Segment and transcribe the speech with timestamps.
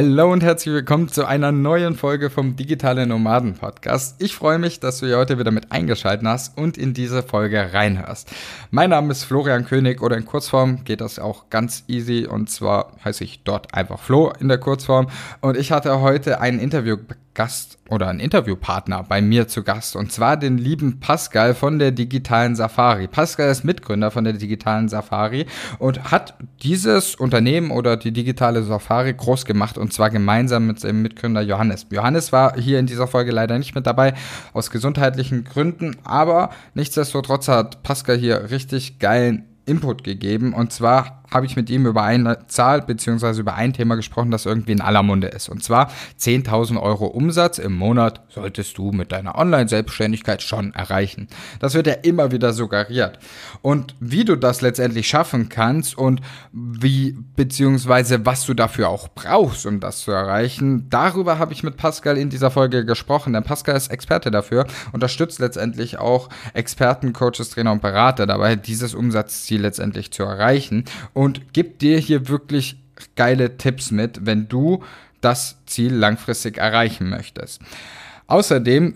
[0.00, 4.22] Hallo und herzlich willkommen zu einer neuen Folge vom Digitale Nomaden Podcast.
[4.22, 7.72] Ich freue mich, dass du hier heute wieder mit eingeschaltet hast und in diese Folge
[7.72, 8.30] reinhörst.
[8.70, 12.92] Mein Name ist Florian König oder in Kurzform geht das auch ganz easy und zwar
[13.04, 15.08] heiße ich dort einfach Flo in der Kurzform
[15.40, 16.98] und ich hatte heute ein Interview
[17.38, 21.92] Gast oder ein Interviewpartner bei mir zu Gast und zwar den lieben Pascal von der
[21.92, 23.06] digitalen Safari.
[23.06, 25.46] Pascal ist Mitgründer von der digitalen Safari
[25.78, 26.34] und hat
[26.64, 31.86] dieses Unternehmen oder die digitale Safari groß gemacht und zwar gemeinsam mit seinem Mitgründer Johannes.
[31.90, 34.14] Johannes war hier in dieser Folge leider nicht mit dabei
[34.52, 41.46] aus gesundheitlichen Gründen, aber nichtsdestotrotz hat Pascal hier richtig geilen Input gegeben und zwar habe
[41.46, 43.40] ich mit ihm über eine Zahl bzw.
[43.40, 45.48] über ein Thema gesprochen, das irgendwie in aller Munde ist.
[45.48, 51.28] Und zwar 10.000 Euro Umsatz im Monat solltest du mit deiner Online-Selbstständigkeit schon erreichen.
[51.60, 53.18] Das wird ja immer wieder suggeriert.
[53.62, 56.20] Und wie du das letztendlich schaffen kannst und
[56.52, 58.20] wie bzw.
[58.24, 62.30] was du dafür auch brauchst, um das zu erreichen, darüber habe ich mit Pascal in
[62.30, 63.34] dieser Folge gesprochen.
[63.34, 68.94] Denn Pascal ist Experte dafür, unterstützt letztendlich auch Experten, Coaches, Trainer und Berater dabei, dieses
[68.94, 70.84] Umsatzziel letztendlich zu erreichen
[71.18, 72.76] und gibt dir hier wirklich
[73.16, 74.84] geile Tipps mit, wenn du
[75.20, 77.60] das Ziel langfristig erreichen möchtest.
[78.28, 78.94] Außerdem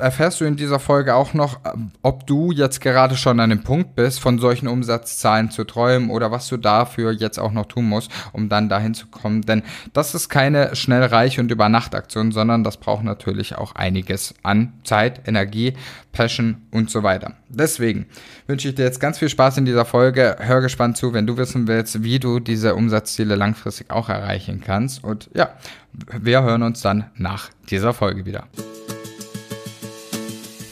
[0.00, 1.60] erfährst du in dieser Folge auch noch,
[2.02, 6.30] ob du jetzt gerade schon an dem Punkt bist, von solchen Umsatzzahlen zu träumen oder
[6.32, 9.42] was du dafür jetzt auch noch tun musst, um dann dahin zu kommen.
[9.42, 9.62] Denn
[9.92, 14.34] das ist keine schnell reich und über Nacht Aktion, sondern das braucht natürlich auch einiges
[14.42, 15.74] an Zeit, Energie,
[16.12, 17.34] Passion und so weiter.
[17.48, 18.06] Deswegen
[18.48, 20.36] wünsche ich dir jetzt ganz viel Spaß in dieser Folge.
[20.40, 25.04] Hör gespannt zu, wenn du wissen willst, wie du diese Umsatzziele langfristig auch erreichen kannst.
[25.04, 25.50] Und ja,
[26.20, 28.48] wir hören uns dann nach dieser Folge wieder.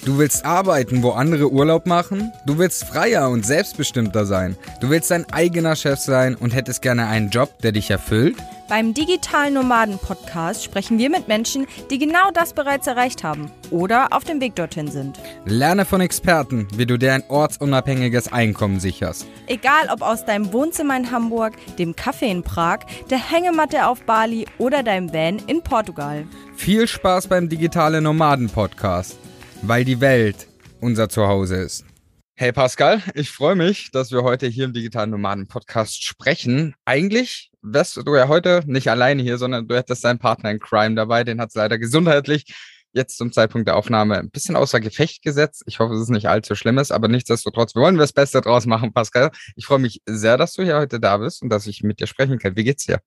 [0.07, 2.33] Du willst arbeiten, wo andere Urlaub machen?
[2.47, 4.57] Du willst freier und selbstbestimmter sein.
[4.81, 8.37] Du willst dein eigener Chef sein und hättest gerne einen Job, der dich erfüllt?
[8.69, 14.13] Beim Digitalen Nomaden Podcast sprechen wir mit Menschen, die genau das bereits erreicht haben oder
[14.13, 15.19] auf dem Weg dorthin sind.
[15.45, 19.27] Lerne von Experten, wie du dir ein ortsunabhängiges Einkommen sicherst.
[19.49, 22.79] Egal ob aus deinem Wohnzimmer in Hamburg, dem Café in Prag,
[23.11, 26.27] der Hängematte auf Bali oder deinem Van in Portugal.
[26.55, 29.19] Viel Spaß beim Digitale Nomaden Podcast
[29.69, 30.47] weil die Welt
[30.81, 31.85] unser Zuhause ist.
[32.37, 36.75] Hey Pascal, ich freue mich, dass wir heute hier im Digitalen Nomaden Podcast sprechen.
[36.85, 40.95] Eigentlich wärst du ja heute nicht alleine hier, sondern du hättest deinen Partner in Crime
[40.95, 41.25] dabei.
[41.25, 42.55] Den hat es leider gesundheitlich
[42.93, 45.65] jetzt zum Zeitpunkt der Aufnahme ein bisschen außer Gefecht gesetzt.
[45.67, 48.93] Ich hoffe, es ist nicht allzu schlimmes, aber nichtsdestotrotz, wir wollen das Beste draus machen,
[48.93, 49.31] Pascal.
[49.57, 52.07] Ich freue mich sehr, dass du hier heute da bist und dass ich mit dir
[52.07, 52.57] sprechen kann.
[52.57, 53.01] Wie geht's dir?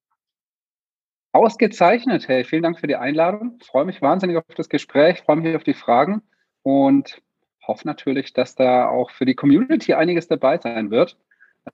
[1.31, 2.27] Ausgezeichnet.
[2.27, 3.57] Hey, vielen Dank für die Einladung.
[3.61, 6.23] Ich freue mich wahnsinnig auf das Gespräch, freue mich auf die Fragen
[6.63, 7.21] und
[7.65, 11.17] hoffe natürlich, dass da auch für die Community einiges dabei sein wird.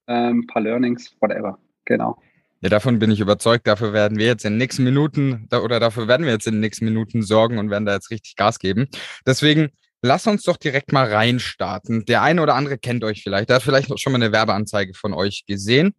[0.07, 1.57] Ähm, ein paar Learnings, whatever.
[1.85, 2.17] Genau.
[2.61, 3.67] Ja, davon bin ich überzeugt.
[3.67, 6.61] Dafür werden wir jetzt in den nächsten Minuten oder dafür werden wir jetzt in den
[6.61, 8.87] nächsten Minuten sorgen und werden da jetzt richtig Gas geben.
[9.25, 9.69] Deswegen
[10.01, 12.05] lass uns doch direkt mal reinstarten.
[12.05, 13.49] Der eine oder andere kennt euch vielleicht.
[13.49, 15.93] Der hat vielleicht schon mal eine Werbeanzeige von euch gesehen.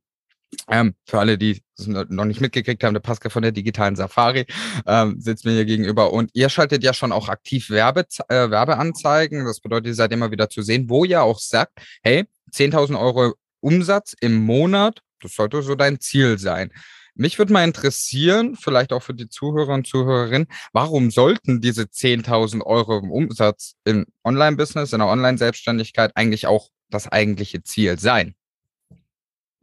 [0.69, 4.47] Ähm, für alle, die es noch nicht mitgekriegt haben, der Pascal von der digitalen Safari
[4.87, 9.45] ähm, sitzt mir hier gegenüber und ihr schaltet ja schon auch aktiv Werbe, äh, Werbeanzeigen.
[9.45, 13.35] Das bedeutet, ihr seid immer wieder zu sehen, wo ihr auch sagt, hey, 10.000 Euro
[13.61, 16.73] Umsatz im Monat, das sollte so dein Ziel sein.
[17.15, 22.63] Mich würde mal interessieren, vielleicht auch für die Zuhörer und Zuhörerinnen, warum sollten diese 10.000
[22.63, 28.35] Euro im Umsatz im Online-Business, in der Online-Selbstständigkeit eigentlich auch das eigentliche Ziel sein?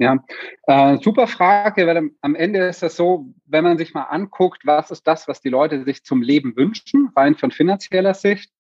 [0.04, 0.18] Ja,
[0.64, 4.92] äh, super Frage, weil am Ende ist das so, wenn man sich mal anguckt, was
[4.92, 8.52] ist das, was die Leute sich zum Leben wünschen, rein von finanzieller Sicht.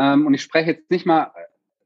[0.00, 1.30] Ähm, und ich spreche jetzt nicht mal,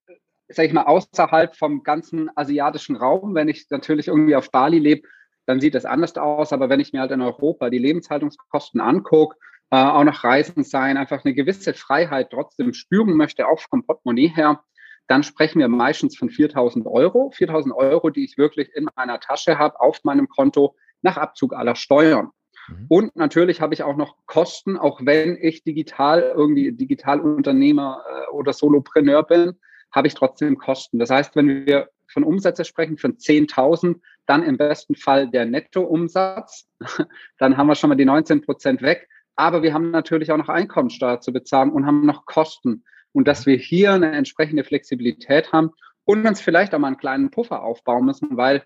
[0.06, 0.14] äh,
[0.48, 3.34] sage ich mal, außerhalb vom ganzen asiatischen Raum.
[3.34, 5.06] Wenn ich natürlich irgendwie auf Bali lebe,
[5.44, 6.54] dann sieht das anders aus.
[6.54, 9.36] Aber wenn ich mir halt in Europa die Lebenshaltungskosten angucke,
[9.68, 14.28] äh, auch noch Reisen sein, einfach eine gewisse Freiheit trotzdem spüren möchte, auch vom Portemonnaie
[14.28, 14.64] her,
[15.06, 17.30] dann sprechen wir meistens von 4000 Euro.
[17.30, 21.76] 4000 Euro, die ich wirklich in meiner Tasche habe, auf meinem Konto nach Abzug aller
[21.76, 22.30] Steuern.
[22.68, 22.86] Mhm.
[22.88, 28.52] Und natürlich habe ich auch noch Kosten, auch wenn ich digital irgendwie Digitalunternehmer äh, oder
[28.52, 29.58] Solopreneur bin,
[29.92, 30.98] habe ich trotzdem Kosten.
[30.98, 36.68] Das heißt, wenn wir von Umsätze sprechen, von 10.000, dann im besten Fall der Nettoumsatz,
[37.38, 39.08] dann haben wir schon mal die 19 Prozent weg.
[39.36, 42.84] Aber wir haben natürlich auch noch Einkommensteuer zu bezahlen und haben noch Kosten
[43.14, 45.70] und dass wir hier eine entsprechende Flexibilität haben
[46.04, 48.64] und uns vielleicht auch mal einen kleinen Puffer aufbauen müssen, weil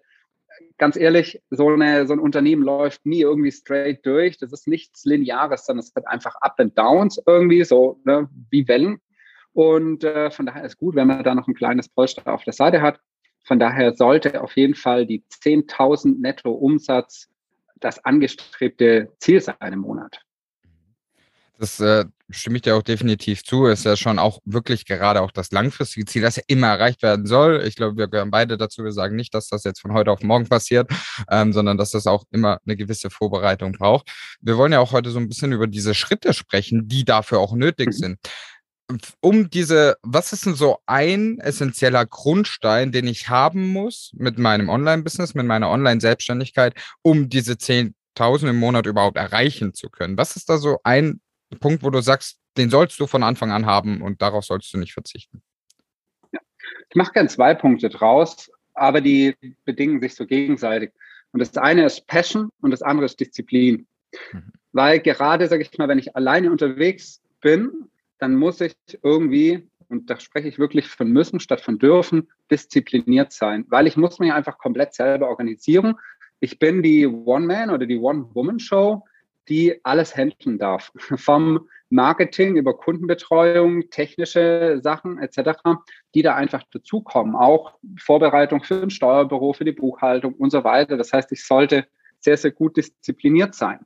[0.78, 4.38] ganz ehrlich, so, eine, so ein Unternehmen läuft nie irgendwie straight durch.
[4.38, 8.66] Das ist nichts Lineares, sondern es wird einfach Up and Downs irgendwie, so ne, wie
[8.66, 9.00] Wellen.
[9.52, 12.52] Und äh, von daher ist gut, wenn man da noch ein kleines Polster auf der
[12.52, 13.00] Seite hat.
[13.44, 17.28] Von daher sollte auf jeden Fall die 10.000 Netto Umsatz
[17.76, 20.22] das angestrebte Ziel sein im Monat.
[21.58, 23.66] Das äh, stimme ich dir auch definitiv zu.
[23.66, 27.26] Ist ja schon auch wirklich gerade auch das langfristige Ziel, das ja immer erreicht werden
[27.26, 27.62] soll.
[27.66, 28.84] Ich glaube, wir gehören beide dazu.
[28.84, 30.90] Wir sagen nicht, dass das jetzt von heute auf morgen passiert,
[31.30, 34.10] ähm, sondern dass das auch immer eine gewisse Vorbereitung braucht.
[34.40, 37.54] Wir wollen ja auch heute so ein bisschen über diese Schritte sprechen, die dafür auch
[37.54, 37.92] nötig mhm.
[37.92, 38.18] sind.
[39.20, 44.70] Um diese, was ist denn so ein essentieller Grundstein, den ich haben muss mit meinem
[44.70, 50.16] Online-Business, mit meiner Online-Selbstständigkeit, um diese 10.000 im Monat überhaupt erreichen zu können?
[50.16, 51.20] Was ist da so ein
[51.56, 54.78] Punkt, wo du sagst, den sollst du von Anfang an haben und darauf sollst du
[54.78, 55.42] nicht verzichten?
[56.32, 56.40] Ja.
[56.88, 59.34] Ich mache gerne zwei Punkte draus, aber die
[59.64, 60.92] bedingen sich so gegenseitig.
[61.32, 63.86] Und das eine ist Passion und das andere ist Disziplin.
[64.32, 64.52] Mhm.
[64.72, 70.10] Weil gerade, sage ich mal, wenn ich alleine unterwegs bin, dann muss ich irgendwie, und
[70.10, 74.32] da spreche ich wirklich von müssen statt von dürfen, diszipliniert sein, weil ich muss mich
[74.32, 75.94] einfach komplett selber organisieren.
[76.40, 79.04] Ich bin die One-Man- oder die One-Woman-Show
[79.48, 80.92] die alles handeln darf.
[81.16, 85.60] Vom Marketing über Kundenbetreuung, technische Sachen etc.,
[86.14, 87.34] die da einfach dazukommen.
[87.34, 90.96] Auch Vorbereitung für ein Steuerbüro, für die Buchhaltung und so weiter.
[90.96, 91.86] Das heißt, ich sollte
[92.20, 93.80] sehr, sehr gut diszipliniert sein.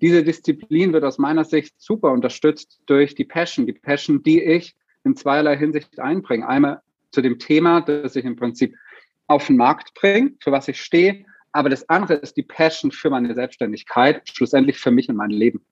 [0.00, 3.66] Diese Disziplin wird aus meiner Sicht super unterstützt durch die Passion.
[3.66, 6.46] Die Passion, die ich in zweierlei Hinsicht einbringe.
[6.46, 6.80] Einmal
[7.10, 8.74] zu dem Thema, das ich im Prinzip
[9.26, 13.10] auf den Markt bringe, für was ich stehe, aber das andere ist die Passion für
[13.10, 15.64] meine Selbstständigkeit, schlussendlich für mich und mein Leben.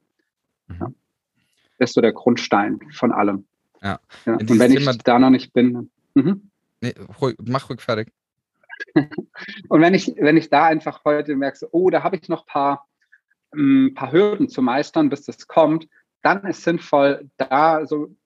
[0.66, 0.76] Mhm.
[0.80, 0.92] Ja.
[1.78, 3.46] Das ist so der Grundstein von allem.
[3.82, 4.00] Ja.
[4.26, 4.34] ja.
[4.34, 5.90] Und wenn Thema ich da noch nicht bin.
[6.14, 6.50] Mhm.
[6.80, 8.12] Nee, ruhig, mach ruhig fertig.
[9.68, 12.42] und wenn ich, wenn ich da einfach heute merke, so, oh, da habe ich noch
[12.42, 12.88] ein paar,
[13.54, 15.88] ein paar Hürden zu meistern, bis das kommt,
[16.22, 18.16] dann ist sinnvoll, da so ein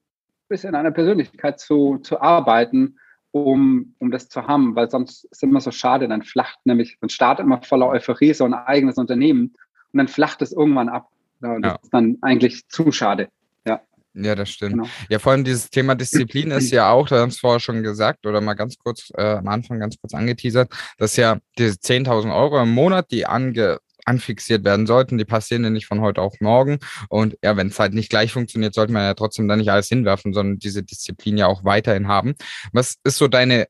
[0.47, 2.97] bisschen an der Persönlichkeit zu, zu arbeiten
[3.33, 6.97] um, um das zu haben, weil sonst ist es immer so schade, dann flacht nämlich,
[7.01, 9.55] man startet immer voller Euphorie so ein eigenes Unternehmen
[9.91, 11.09] und dann flacht es irgendwann ab.
[11.41, 11.79] Ja, das ja.
[11.81, 13.29] ist dann eigentlich zu schade.
[13.65, 13.81] Ja.
[14.13, 14.73] Ja, das stimmt.
[14.73, 14.87] Genau.
[15.09, 18.27] Ja, vor allem dieses Thema Disziplin ist ja auch, da haben es vorher schon gesagt
[18.27, 22.61] oder mal ganz kurz äh, am Anfang ganz kurz angeteasert, dass ja diese 10.000 Euro
[22.61, 25.17] im Monat, die ange anfixiert werden sollten.
[25.17, 26.79] Die passieren ja nicht von heute auf morgen.
[27.09, 29.87] Und ja, wenn es halt nicht gleich funktioniert, sollte man ja trotzdem da nicht alles
[29.89, 32.35] hinwerfen, sondern diese Disziplin ja auch weiterhin haben.
[32.71, 33.67] Was ist so deine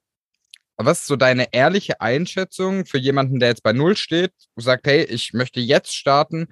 [0.78, 5.04] was ist so deine ehrliche Einschätzung für jemanden, der jetzt bei Null steht, sagt, hey,
[5.04, 6.48] ich möchte jetzt starten?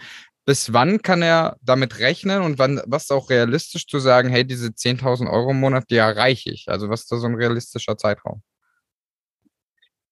[0.46, 4.46] Bis wann kann er damit rechnen und wann, was ist auch realistisch zu sagen, hey,
[4.46, 6.66] diese 10.000 Euro im Monat, die erreiche ich?
[6.68, 8.42] Also was ist da so ein realistischer Zeitraum?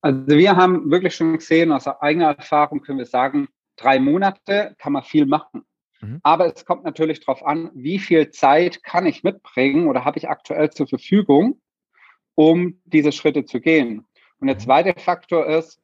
[0.02, 4.94] Also wir haben wirklich schon gesehen, aus eigener Erfahrung können wir sagen, drei Monate kann
[4.94, 5.66] man viel machen.
[6.02, 6.20] Mhm.
[6.24, 10.30] Aber es kommt natürlich darauf an, wie viel Zeit kann ich mitbringen oder habe ich
[10.30, 11.62] aktuell zur Verfügung,
[12.36, 14.08] um diese Schritte zu gehen.
[14.40, 14.62] Und der mhm.
[14.62, 15.82] zweite Faktor ist,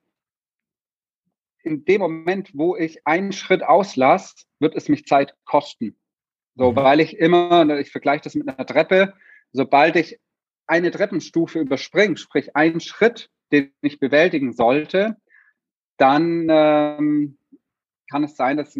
[1.63, 5.97] in dem Moment, wo ich einen Schritt auslasse, wird es mich Zeit kosten.
[6.55, 6.75] So, mhm.
[6.75, 9.13] weil ich immer, ich vergleiche das mit einer Treppe,
[9.51, 10.19] sobald ich
[10.67, 15.17] eine Treppenstufe überspringe, sprich einen Schritt, den ich bewältigen sollte,
[15.97, 17.37] dann ähm,
[18.09, 18.77] kann es sein, dass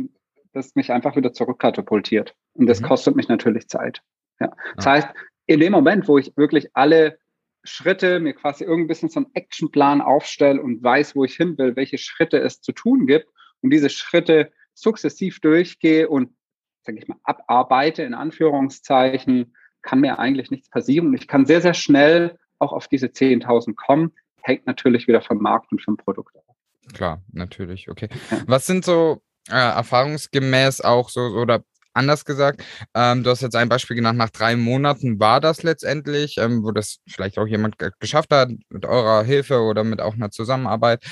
[0.53, 2.35] das mich einfach wieder zurückkatapultiert.
[2.53, 2.85] Und das mhm.
[2.85, 4.01] kostet mich natürlich Zeit.
[4.39, 4.51] Ja.
[4.75, 4.91] Das ja.
[4.91, 5.07] heißt,
[5.47, 7.19] in dem Moment, wo ich wirklich alle
[7.63, 11.57] Schritte, mir quasi irgendwie ein bisschen so einen Actionplan aufstelle und weiß, wo ich hin
[11.57, 13.27] will, welche Schritte es zu tun gibt
[13.61, 16.35] und diese Schritte sukzessiv durchgehe und,
[16.83, 21.07] sage ich mal, abarbeite, in Anführungszeichen, kann mir eigentlich nichts passieren.
[21.07, 24.11] Und ich kann sehr, sehr schnell auch auf diese 10.000 kommen.
[24.41, 26.44] Hängt natürlich wieder vom Markt und vom Produkt ab.
[26.93, 28.09] Klar, natürlich, okay.
[28.47, 31.63] Was sind so äh, erfahrungsgemäß auch so oder
[31.93, 32.63] anders gesagt,
[32.93, 36.71] ähm, du hast jetzt ein Beispiel genannt, nach drei Monaten war das letztendlich, ähm, wo
[36.71, 41.03] das vielleicht auch jemand geschafft hat, mit eurer Hilfe oder mit auch einer Zusammenarbeit.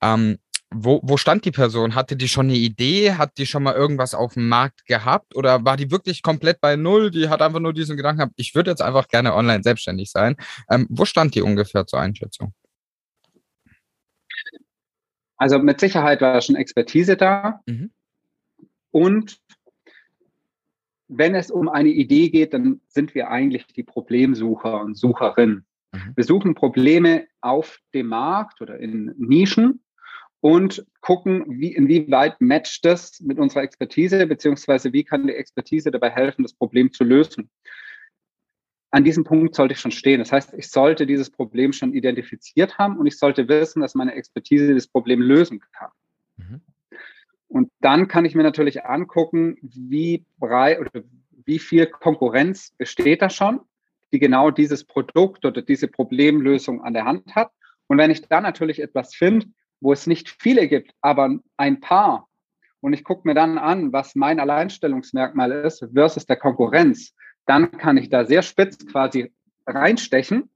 [0.00, 0.38] Ähm,
[0.70, 1.94] wo, wo stand die Person?
[1.94, 3.14] Hatte die schon eine Idee?
[3.14, 5.34] Hat die schon mal irgendwas auf dem Markt gehabt?
[5.34, 7.10] Oder war die wirklich komplett bei Null?
[7.10, 10.36] Die hat einfach nur diesen Gedanken gehabt, ich würde jetzt einfach gerne online selbstständig sein.
[10.70, 12.52] Ähm, wo stand die ungefähr zur Einschätzung?
[15.38, 17.60] Also mit Sicherheit war schon Expertise da.
[17.66, 17.90] Mhm.
[18.90, 19.40] Und
[21.06, 25.64] wenn es um eine Idee geht, dann sind wir eigentlich die Problemsucher und Sucherin.
[25.92, 26.12] Mhm.
[26.16, 29.80] Wir suchen Probleme auf dem Markt oder in Nischen
[30.40, 36.10] und gucken, wie, inwieweit matcht das mit unserer Expertise, beziehungsweise wie kann die Expertise dabei
[36.10, 37.48] helfen, das Problem zu lösen
[38.90, 40.18] an diesem Punkt sollte ich schon stehen.
[40.18, 44.14] Das heißt, ich sollte dieses Problem schon identifiziert haben und ich sollte wissen, dass meine
[44.14, 45.90] Expertise das Problem lösen kann.
[46.36, 46.60] Mhm.
[47.48, 51.02] Und dann kann ich mir natürlich angucken, wie breit oder
[51.44, 53.60] wie viel Konkurrenz besteht da schon,
[54.12, 57.50] die genau dieses Produkt oder diese Problemlösung an der Hand hat.
[57.86, 59.46] Und wenn ich dann natürlich etwas finde,
[59.80, 62.28] wo es nicht viele gibt, aber ein paar
[62.80, 67.14] und ich gucke mir dann an, was mein Alleinstellungsmerkmal ist versus der Konkurrenz,
[67.48, 69.32] dann kann ich da sehr spitz quasi
[69.66, 70.50] reinstechen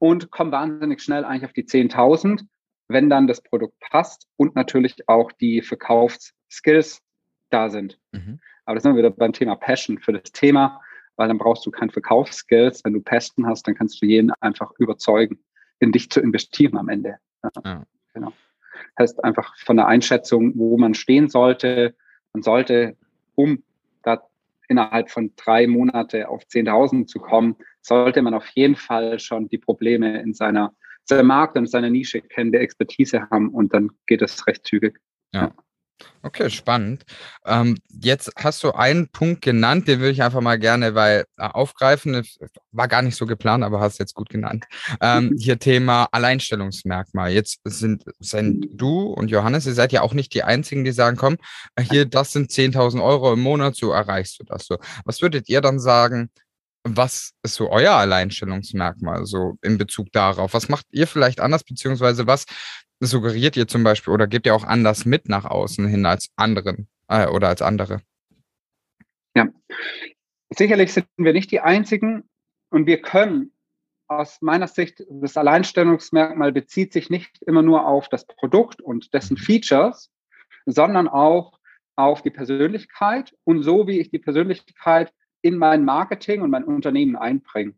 [0.00, 2.44] und komme wahnsinnig schnell eigentlich auf die 10.000,
[2.88, 7.02] wenn dann das Produkt passt und natürlich auch die Verkaufsskills
[7.50, 8.00] da sind.
[8.10, 8.40] Mhm.
[8.64, 10.80] Aber das sind wir wieder beim Thema Passion für das Thema,
[11.14, 12.84] weil dann brauchst du kein Verkaufsskills.
[12.84, 15.38] Wenn du Passion hast, dann kannst du jeden einfach überzeugen,
[15.78, 17.18] in dich zu investieren am Ende.
[17.44, 17.50] Ja.
[17.64, 17.86] Ja.
[18.12, 18.32] Genau.
[18.98, 21.94] Heißt einfach von der Einschätzung, wo man stehen sollte.
[22.32, 22.96] Man sollte,
[23.36, 23.62] um
[24.02, 24.26] da
[24.68, 29.58] innerhalb von drei Monate auf 10.000 zu kommen, sollte man auf jeden Fall schon die
[29.58, 34.22] Probleme in seiner, seinem Markt und seiner Nische kennen, der Expertise haben und dann geht
[34.22, 34.98] es recht zügig.
[35.32, 35.52] Ja.
[36.22, 37.04] Okay, spannend.
[37.44, 41.46] Ähm, jetzt hast du einen Punkt genannt, den würde ich einfach mal gerne weil, äh,
[41.46, 42.26] aufgreifen.
[42.72, 44.64] War gar nicht so geplant, aber hast jetzt gut genannt.
[45.00, 47.30] Ähm, hier Thema Alleinstellungsmerkmal.
[47.30, 51.16] Jetzt sind, sind du und Johannes, ihr seid ja auch nicht die Einzigen, die sagen,
[51.16, 51.36] komm,
[51.78, 54.78] hier, das sind 10.000 Euro im Monat, so erreichst du das so.
[55.04, 56.30] Was würdet ihr dann sagen,
[56.84, 60.54] was ist so euer Alleinstellungsmerkmal so in Bezug darauf?
[60.54, 62.44] Was macht ihr vielleicht anders, beziehungsweise was
[63.00, 66.88] suggeriert ihr zum Beispiel oder gebt ihr auch anders mit nach außen hin als anderen
[67.08, 68.02] äh, oder als andere?
[69.36, 69.48] Ja,
[70.50, 72.28] sicherlich sind wir nicht die Einzigen
[72.70, 73.52] und wir können
[74.06, 79.38] aus meiner Sicht, das Alleinstellungsmerkmal bezieht sich nicht immer nur auf das Produkt und dessen
[79.38, 80.10] Features,
[80.66, 81.58] sondern auch
[81.96, 85.12] auf die Persönlichkeit und so, wie ich die Persönlichkeit
[85.44, 87.74] in mein Marketing und mein Unternehmen einbringe.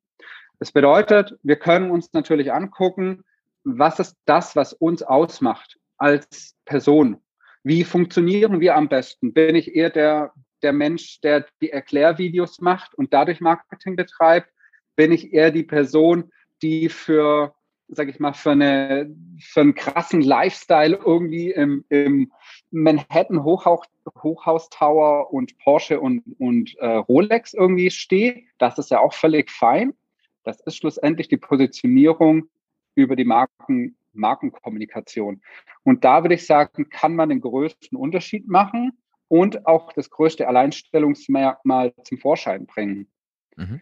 [0.60, 3.24] Das bedeutet, wir können uns natürlich angucken,
[3.64, 7.20] was ist das, was uns ausmacht als Person?
[7.64, 9.34] Wie funktionieren wir am besten?
[9.34, 10.32] Bin ich eher der,
[10.62, 14.48] der Mensch, der die Erklärvideos macht und dadurch Marketing betreibt?
[14.94, 16.30] Bin ich eher die Person,
[16.62, 17.52] die für,
[17.88, 22.32] sag ich mal, für, eine, für einen krassen Lifestyle irgendwie im, im
[22.70, 23.86] Manhattan Hochhaus,
[24.22, 28.44] Hochhaus Tower und Porsche und, und äh, Rolex irgendwie steht?
[28.58, 29.94] Das ist ja auch völlig fein.
[30.42, 32.48] Das ist schlussendlich die Positionierung
[32.94, 35.42] über die Marken, Markenkommunikation.
[35.84, 40.48] Und da würde ich sagen, kann man den größten Unterschied machen und auch das größte
[40.48, 43.08] Alleinstellungsmerkmal zum Vorschein bringen.
[43.56, 43.80] Mhm.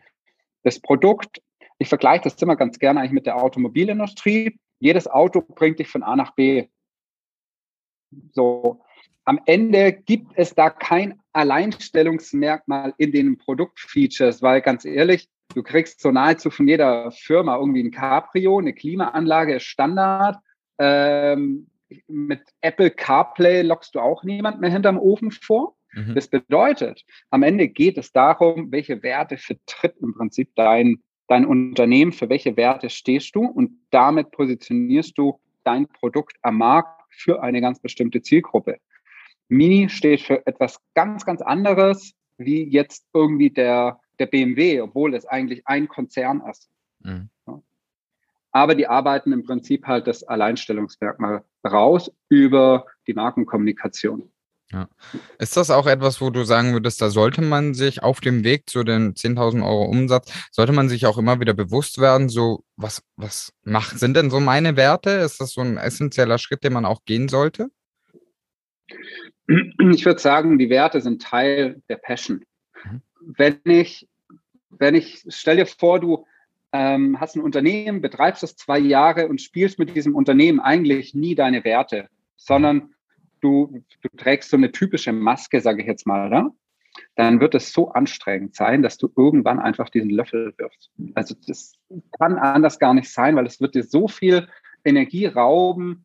[0.63, 1.43] Das Produkt,
[1.79, 4.59] ich vergleiche das immer ganz gerne eigentlich mit der Automobilindustrie.
[4.79, 6.69] Jedes Auto bringt dich von A nach B.
[8.33, 8.83] So,
[9.25, 16.01] am Ende gibt es da kein Alleinstellungsmerkmal in den Produktfeatures, weil ganz ehrlich, Du kriegst
[16.01, 20.39] so nahezu von jeder Firma irgendwie ein Cabrio, eine Klimaanlage ist Standard.
[20.79, 21.69] Ähm,
[22.09, 25.77] mit Apple CarPlay lockst du auch niemand mehr hinterm Ofen vor.
[25.93, 26.15] Mhm.
[26.15, 32.13] Das bedeutet, am Ende geht es darum, welche Werte vertritt im Prinzip dein, dein Unternehmen,
[32.13, 37.61] für welche Werte stehst du und damit positionierst du dein Produkt am Markt für eine
[37.61, 38.79] ganz bestimmte Zielgruppe.
[39.49, 45.27] Mini steht für etwas ganz, ganz anderes, wie jetzt irgendwie der der BMW, obwohl es
[45.27, 46.71] eigentlich ein Konzern ist.
[47.01, 47.29] Mhm.
[48.53, 54.31] Aber die arbeiten im Prinzip halt das Alleinstellungsmerkmal raus über die Markenkommunikation.
[54.75, 54.89] Ja.
[55.39, 58.69] Ist das auch etwas, wo du sagen würdest, da sollte man sich auf dem Weg
[58.69, 63.03] zu den 10.000 Euro Umsatz, sollte man sich auch immer wieder bewusst werden, so was,
[63.17, 65.11] was macht, sind denn so meine Werte?
[65.11, 67.71] Ist das so ein essentieller Schritt, den man auch gehen sollte?
[69.93, 72.45] Ich würde sagen, die Werte sind Teil der Passion
[73.27, 74.09] wenn ich,
[74.71, 76.27] wenn ich, stell dir vor, du
[76.73, 81.35] ähm, hast ein Unternehmen, betreibst es zwei Jahre und spielst mit diesem Unternehmen eigentlich nie
[81.35, 82.94] deine Werte, sondern
[83.45, 86.51] du, du trägst so eine typische Maske, sage ich jetzt mal, oder?
[87.17, 90.91] dann wird es so anstrengend sein, dass du irgendwann einfach diesen Löffel wirfst.
[91.15, 91.75] Also das
[92.19, 94.49] kann anders gar nicht sein, weil es wird dir so viel
[94.85, 96.05] Energie rauben,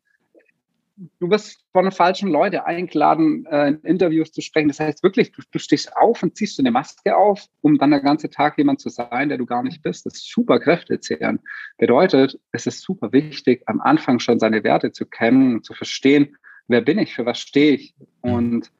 [1.18, 4.68] du wirst von falschen Leuten eingeladen, äh, in Interviews zu sprechen.
[4.68, 7.90] Das heißt wirklich, du, du stehst auf und ziehst du eine Maske auf, um dann
[7.90, 10.06] den ganzen Tag jemand zu sein, der du gar nicht bist.
[10.06, 11.40] Das ist super kräftezehrend.
[11.78, 16.36] Bedeutet, es ist super wichtig, am Anfang schon seine Werte zu kennen und zu verstehen,
[16.70, 17.94] wer bin ich, für was stehe ich.
[18.20, 18.70] Und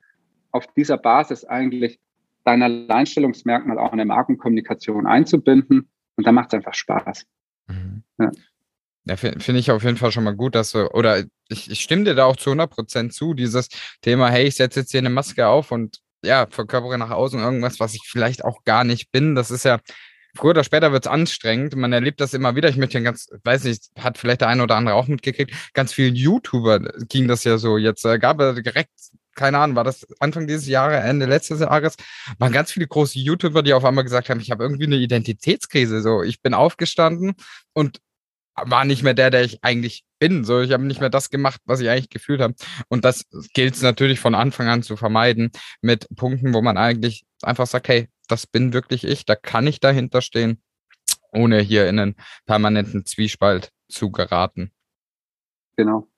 [0.52, 1.98] auf dieser Basis eigentlich
[2.44, 5.88] dein Alleinstellungsmerkmal auch in der Markenkommunikation einzubinden.
[6.16, 7.26] Und dann macht es einfach Spaß.
[7.66, 8.02] Mhm.
[8.18, 8.30] Ja.
[9.06, 12.04] Ja, finde ich auf jeden Fall schon mal gut, dass du, oder ich, ich stimme
[12.04, 13.68] dir da auch zu 100% zu, dieses
[14.02, 17.80] Thema, hey, ich setze jetzt hier eine Maske auf und ja, verkörpere nach außen irgendwas,
[17.80, 19.34] was ich vielleicht auch gar nicht bin.
[19.34, 19.80] Das ist ja,
[20.34, 21.76] früher oder später wird es anstrengend.
[21.76, 22.68] Man erlebt das immer wieder.
[22.68, 25.52] Ich möchte ganz, weiß nicht, hat vielleicht der eine oder andere auch mitgekriegt.
[25.74, 27.76] Ganz vielen YouTuber ging das ja so.
[27.78, 28.90] Jetzt äh, gab es direkt,
[29.34, 31.96] keine Ahnung, war das Anfang dieses Jahres, Ende letztes Jahres,
[32.38, 36.02] waren ganz viele große YouTuber, die auf einmal gesagt haben, ich habe irgendwie eine Identitätskrise.
[36.02, 37.34] So, ich bin aufgestanden
[37.72, 38.00] und
[38.56, 40.44] war nicht mehr der, der ich eigentlich bin.
[40.44, 42.54] So, ich habe nicht mehr das gemacht, was ich eigentlich gefühlt habe.
[42.88, 47.24] Und das gilt es natürlich von Anfang an zu vermeiden mit Punkten, wo man eigentlich
[47.42, 50.62] einfach sagt, hey, das bin wirklich ich, da kann ich dahinter stehen,
[51.32, 54.72] ohne hier in einen permanenten Zwiespalt zu geraten.
[55.76, 56.08] Genau.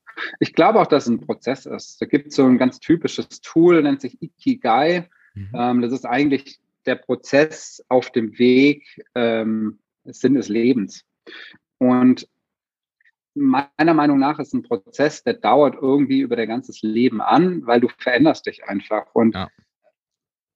[0.40, 2.00] Ich glaube auch, dass es ein Prozess ist.
[2.00, 5.09] Da gibt es so ein ganz typisches Tool, nennt sich Ikigai.
[5.35, 5.50] Mhm.
[5.54, 11.04] Ähm, das ist eigentlich der Prozess auf dem Weg ähm, Sinn des Lebens.
[11.78, 12.28] Und
[13.35, 17.81] meiner Meinung nach ist ein Prozess, der dauert irgendwie über dein ganzes Leben an, weil
[17.81, 19.14] du veränderst dich einfach.
[19.14, 19.49] Und ja.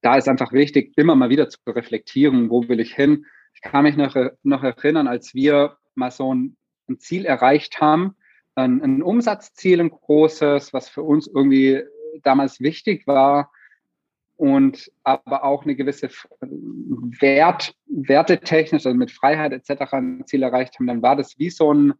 [0.07, 3.25] Da ist einfach wichtig, immer mal wieder zu reflektieren, wo will ich hin.
[3.53, 6.55] Ich kann mich noch, noch erinnern, als wir mal so ein,
[6.87, 8.15] ein Ziel erreicht haben,
[8.55, 11.83] ein, ein Umsatzziel, ein großes, was für uns irgendwie
[12.23, 13.51] damals wichtig war
[14.37, 16.09] und aber auch eine gewisse
[16.39, 19.91] Wert, wertetechnisch, also mit Freiheit etc.
[19.91, 21.95] ein Ziel erreicht haben, dann war das wie so ein,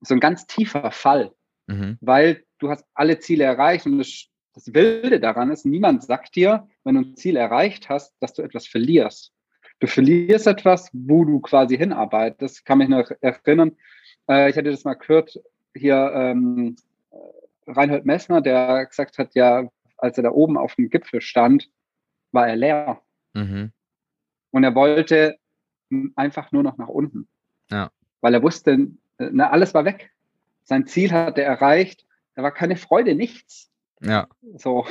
[0.00, 1.32] so ein ganz tiefer Fall,
[1.66, 1.98] mhm.
[2.00, 6.66] weil du hast alle Ziele erreicht und das, das Wilde daran ist, niemand sagt dir,
[6.82, 9.34] wenn du ein Ziel erreicht hast, dass du etwas verlierst.
[9.80, 12.40] Du verlierst etwas, wo du quasi hinarbeitest.
[12.40, 13.76] Das kann mich noch erinnern.
[14.30, 15.38] Äh, ich hatte das mal gehört,
[15.74, 16.76] hier ähm,
[17.66, 21.70] Reinhold Messner, der gesagt hat, ja, als er da oben auf dem Gipfel stand,
[22.32, 23.02] war er leer.
[23.34, 23.72] Mhm.
[24.52, 25.36] Und er wollte
[26.14, 27.28] einfach nur noch nach unten.
[27.70, 27.90] Ja.
[28.22, 30.12] Weil er wusste, na, alles war weg.
[30.64, 32.06] Sein Ziel hat er erreicht.
[32.34, 33.70] Da war keine Freude, nichts.
[34.00, 34.28] Ja.
[34.56, 34.86] So.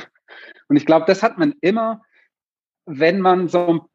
[0.68, 2.02] Und ich glaube, das hat man immer,
[2.84, 3.88] wenn man so,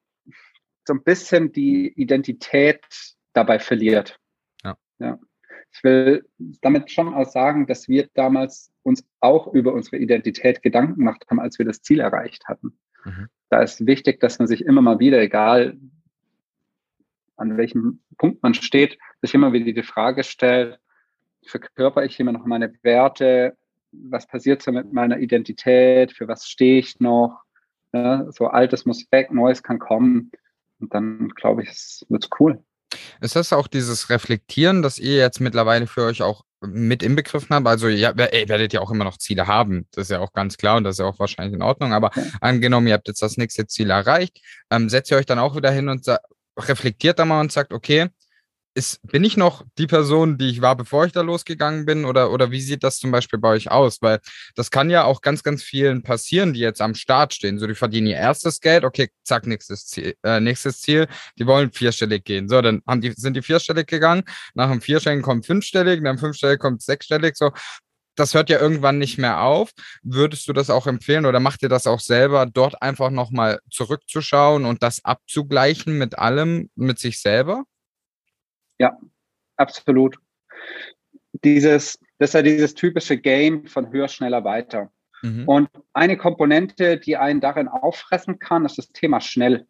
[0.86, 2.82] so ein bisschen die Identität
[3.34, 4.20] dabei verliert.
[4.64, 4.78] Ja.
[5.00, 5.20] ja.
[5.74, 6.28] Ich will
[6.62, 11.40] damit schon auch sagen, dass wir damals uns auch über unsere Identität Gedanken gemacht haben,
[11.40, 12.78] als wir das Ziel erreicht hatten.
[13.06, 13.28] Mhm.
[13.50, 15.78] Da ist wichtig, dass man sich immer mal wieder, egal
[17.38, 20.80] an welchem Punkt man steht, sich immer wieder die Frage stellt,
[21.44, 23.58] verkörper ich immer noch meine Werte?
[23.92, 26.12] Was passiert so mit meiner Identität?
[26.12, 27.42] Für was stehe ich noch?
[27.94, 30.32] Ja, so Altes muss weg, Neues kann kommen.
[30.80, 32.64] Und dann glaube ich, es wird cool.
[33.22, 37.68] Ist das auch dieses Reflektieren, das ihr jetzt mittlerweile für euch auch mit inbegriffen habt?
[37.68, 39.88] Also ja, ihr werdet ja auch immer noch Ziele haben.
[39.92, 41.94] Das ist ja auch ganz klar und das ist ja auch wahrscheinlich in Ordnung.
[41.94, 42.24] Aber ja.
[42.42, 45.72] angenommen, ihr habt jetzt das nächste Ziel erreicht, ähm, setzt ihr euch dann auch wieder
[45.72, 46.06] hin und
[46.58, 48.10] reflektiert da mal und sagt, okay,
[48.74, 52.06] ist, bin ich noch die Person, die ich war, bevor ich da losgegangen bin?
[52.06, 54.02] Oder, oder wie sieht das zum Beispiel bei euch aus?
[54.02, 54.20] Weil
[54.56, 57.60] das kann ja auch ganz, ganz vielen passieren, die jetzt am Start stehen.
[57.60, 61.08] So, die verdienen ihr erstes Geld, okay, zack, nächstes Ziel, äh, nächstes Ziel,
[61.38, 62.48] die wollen vierstellig gehen.
[62.48, 66.20] So, dann haben die, sind die vierstellig gegangen, nach dem vierstelligen kommt fünfstellig, nach dem
[66.20, 67.52] fünfstellig kommt sechsstellig, so.
[68.16, 69.72] Das hört ja irgendwann nicht mehr auf.
[70.04, 74.66] Würdest du das auch empfehlen oder macht ihr das auch selber, dort einfach nochmal zurückzuschauen
[74.66, 77.64] und das abzugleichen mit allem, mit sich selber?
[78.82, 78.98] Ja,
[79.58, 80.18] absolut.
[81.44, 84.92] Dieses, das ist ja dieses typische Game von höher, schneller, weiter.
[85.22, 85.48] Mhm.
[85.48, 89.68] Und eine Komponente, die einen darin auffressen kann, ist das Thema schnell.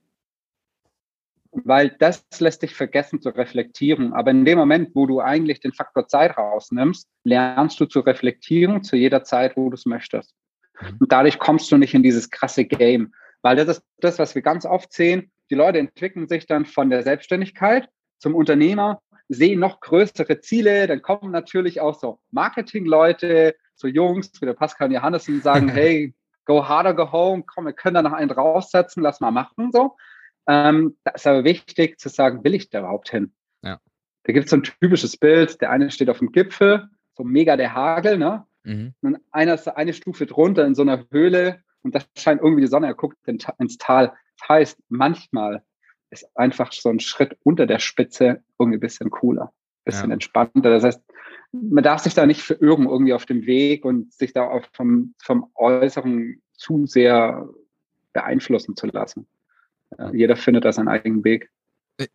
[1.52, 4.14] Weil das lässt dich vergessen zu reflektieren.
[4.14, 8.82] Aber in dem Moment, wo du eigentlich den Faktor Zeit rausnimmst, lernst du zu reflektieren
[8.82, 10.34] zu jeder Zeit, wo du es möchtest.
[10.80, 11.00] Mhm.
[11.02, 13.14] Und dadurch kommst du nicht in dieses krasse Game.
[13.42, 15.34] Weil das ist das, was wir ganz oft sehen.
[15.50, 17.90] Die Leute entwickeln sich dann von der Selbstständigkeit
[18.22, 24.46] zum Unternehmer, sehen noch größere Ziele, dann kommen natürlich auch so Marketingleute, so Jungs wie
[24.46, 26.14] der Pascal und Johannes und sagen, hey,
[26.46, 29.98] go harder, go home, komm, wir können da noch einen draufsetzen, lass mal machen, so.
[30.48, 33.34] Ähm, da ist aber wichtig zu sagen, will ich da überhaupt hin?
[33.64, 33.80] Ja.
[34.24, 37.58] Da gibt es so ein typisches Bild, der eine steht auf dem Gipfel, so mega
[37.58, 38.46] der Hagel, ne?
[38.64, 38.94] Mhm.
[39.02, 42.68] Und einer ist eine Stufe drunter in so einer Höhle und da scheint irgendwie die
[42.68, 44.14] Sonne, er guckt ins Tal.
[44.40, 45.64] Das heißt, manchmal
[46.12, 50.14] ist einfach so ein Schritt unter der Spitze irgendwie ein bisschen cooler, ein bisschen ja.
[50.14, 50.70] entspannter.
[50.70, 51.02] Das heißt,
[51.52, 55.16] man darf sich da nicht verirren irgendwie auf dem Weg und sich da auch vom,
[55.24, 57.50] vom Äußeren zu sehr
[58.14, 59.28] beeinflussen zu lassen.
[60.14, 61.50] Jeder findet da seinen eigenen Weg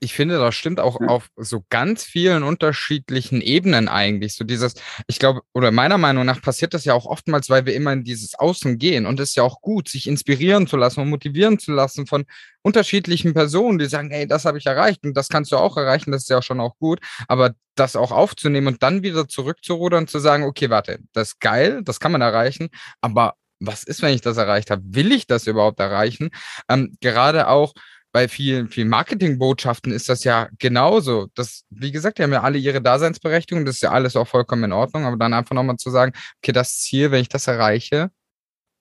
[0.00, 4.34] ich finde, das stimmt auch auf so ganz vielen unterschiedlichen Ebenen eigentlich.
[4.34, 4.74] So dieses,
[5.06, 8.04] ich glaube, oder meiner Meinung nach passiert das ja auch oftmals, weil wir immer in
[8.04, 9.06] dieses Außen gehen.
[9.06, 12.24] Und es ist ja auch gut, sich inspirieren zu lassen und motivieren zu lassen von
[12.62, 16.12] unterschiedlichen Personen, die sagen, hey, das habe ich erreicht und das kannst du auch erreichen,
[16.12, 17.00] das ist ja schon auch gut.
[17.28, 21.40] Aber das auch aufzunehmen und dann wieder zurückzurudern und zu sagen, okay, warte, das ist
[21.40, 22.68] geil, das kann man erreichen,
[23.00, 24.82] aber was ist, wenn ich das erreicht habe?
[24.84, 26.30] Will ich das überhaupt erreichen?
[26.68, 27.72] Ähm, gerade auch,
[28.16, 31.26] bei vielen, vielen Marketingbotschaften ist das ja genauso.
[31.34, 34.64] Das, wie gesagt, die haben ja alle ihre Daseinsberechtigung, das ist ja alles auch vollkommen
[34.64, 38.10] in Ordnung, aber dann einfach nochmal zu sagen, okay, das Ziel, wenn ich das erreiche,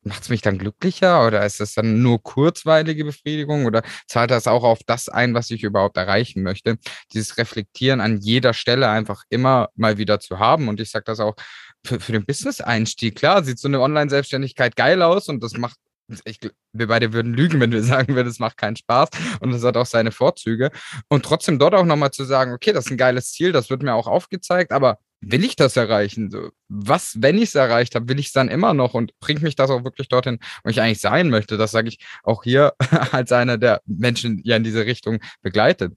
[0.03, 4.47] macht es mich dann glücklicher oder ist das dann nur kurzweilige Befriedigung oder zahlt das
[4.47, 6.77] auch auf das ein, was ich überhaupt erreichen möchte?
[7.11, 10.69] Dieses Reflektieren an jeder Stelle einfach immer mal wieder zu haben.
[10.69, 11.35] Und ich sage das auch
[11.83, 13.17] für, für den Business-Einstieg.
[13.17, 15.77] Klar, sieht so eine Online-Selbstständigkeit geil aus und das macht
[16.25, 16.39] ich,
[16.73, 19.77] wir beide würden lügen, wenn wir sagen würden, es macht keinen Spaß und es hat
[19.77, 20.71] auch seine Vorzüge.
[21.09, 23.83] Und trotzdem dort auch nochmal zu sagen, okay, das ist ein geiles Ziel, das wird
[23.83, 26.29] mir auch aufgezeigt, aber will ich das erreichen?
[26.29, 29.41] So, was, wenn ich es erreicht habe, will ich es dann immer noch und bringt
[29.41, 31.57] mich das auch wirklich dorthin, wo ich eigentlich sein möchte?
[31.57, 32.73] Das sage ich auch hier
[33.11, 35.93] als einer der Menschen, die in diese Richtung begleitet.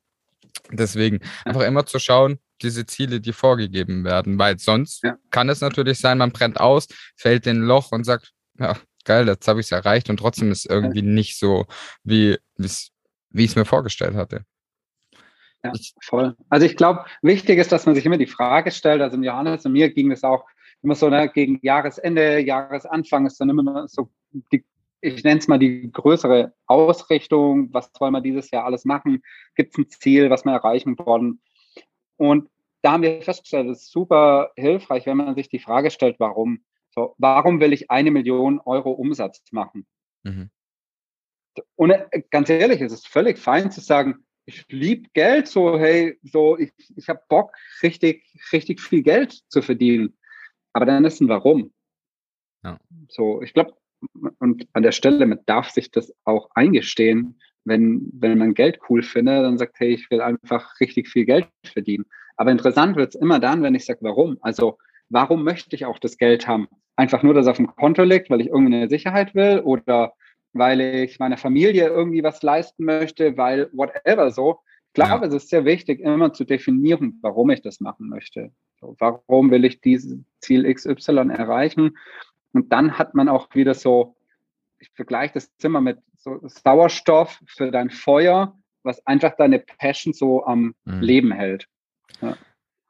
[0.71, 5.17] Deswegen einfach immer zu schauen, diese Ziele, die vorgegeben werden, weil sonst ja.
[5.31, 8.77] kann es natürlich sein, man brennt aus, fällt in ein Loch und sagt, ja,
[9.09, 11.67] geil, jetzt habe ich es erreicht und trotzdem ist es irgendwie nicht so,
[12.05, 14.45] wie, wie ich es mir vorgestellt hatte.
[15.65, 16.37] Ja, voll.
[16.49, 19.73] Also ich glaube, wichtig ist, dass man sich immer die Frage stellt, also Johannes und
[19.73, 20.45] mir ging es auch
[20.83, 24.11] immer so, ne, gegen Jahresende, Jahresanfang ist dann immer so
[24.53, 24.65] die,
[25.01, 29.23] ich nenne es mal die größere Ausrichtung, was wollen wir dieses Jahr alles machen,
[29.57, 31.41] gibt es ein Ziel, was wir erreichen wollen.
[32.17, 32.49] Und
[32.83, 36.61] da haben wir festgestellt, es ist super hilfreich, wenn man sich die Frage stellt, warum.
[36.99, 39.87] So, warum will ich eine Million Euro Umsatz machen?
[40.25, 40.51] Mhm.
[41.77, 46.19] Und äh, ganz ehrlich, es ist völlig fein zu sagen, ich liebe Geld, so, hey,
[46.25, 47.53] so, ich, ich habe Bock,
[47.85, 50.19] richtig, richtig viel Geld zu verdienen.
[50.73, 51.73] Aber dann ist ein Warum.
[52.65, 52.81] Ja.
[53.09, 53.75] So, ich glaube,
[54.41, 59.05] und an der Stelle, man darf sich das auch eingestehen, wenn, wenn man Geld cool
[59.05, 62.07] findet, dann sagt, hey, ich will einfach richtig viel Geld verdienen.
[62.37, 64.39] Aber interessant wird es immer dann, wenn ich sage, warum.
[64.41, 64.79] Also,
[65.11, 66.69] warum möchte ich auch das Geld haben?
[66.97, 70.15] Einfach nur, dass es auf dem Konto liegt, weil ich irgendwie eine Sicherheit will oder
[70.53, 74.61] weil ich meiner Familie irgendwie was leisten möchte, weil whatever so.
[74.89, 75.29] Ich glaube, ja.
[75.29, 78.51] es ist sehr wichtig, immer zu definieren, warum ich das machen möchte.
[78.81, 81.97] Warum will ich dieses Ziel XY erreichen?
[82.53, 84.17] Und dann hat man auch wieder so,
[84.79, 90.45] ich vergleiche das Zimmer mit so Sauerstoff für dein Feuer, was einfach deine Passion so
[90.45, 91.01] am mhm.
[91.01, 91.69] Leben hält.
[92.21, 92.37] Ja.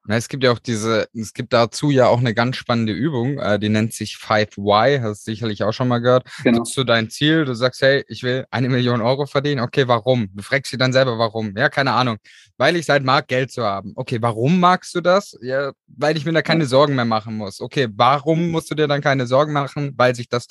[0.08, 3.38] Na, es gibt ja auch diese, es gibt dazu ja auch eine ganz spannende Übung,
[3.38, 6.26] äh, die nennt sich 5Y, hast du sicherlich auch schon mal gehört.
[6.44, 6.60] Genau.
[6.60, 10.30] Nutzt du dein Ziel, du sagst, hey, ich will eine Million Euro verdienen, okay, warum?
[10.32, 11.54] Du fragst dich dann selber, warum?
[11.58, 12.16] Ja, keine Ahnung.
[12.56, 13.92] Weil ich es halt mag, Geld zu haben.
[13.96, 15.36] Okay, warum magst du das?
[15.42, 17.60] Ja, weil ich mir da keine Sorgen mehr machen muss.
[17.60, 19.92] Okay, warum musst du dir dann keine Sorgen machen?
[19.98, 20.46] Weil sich das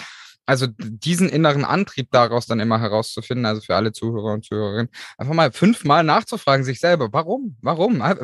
[0.47, 5.33] also diesen inneren Antrieb daraus dann immer herauszufinden, also für alle Zuhörer und Zuhörerinnen, einfach
[5.33, 8.01] mal fünfmal nachzufragen, sich selber, warum, warum?
[8.01, 8.15] Ah,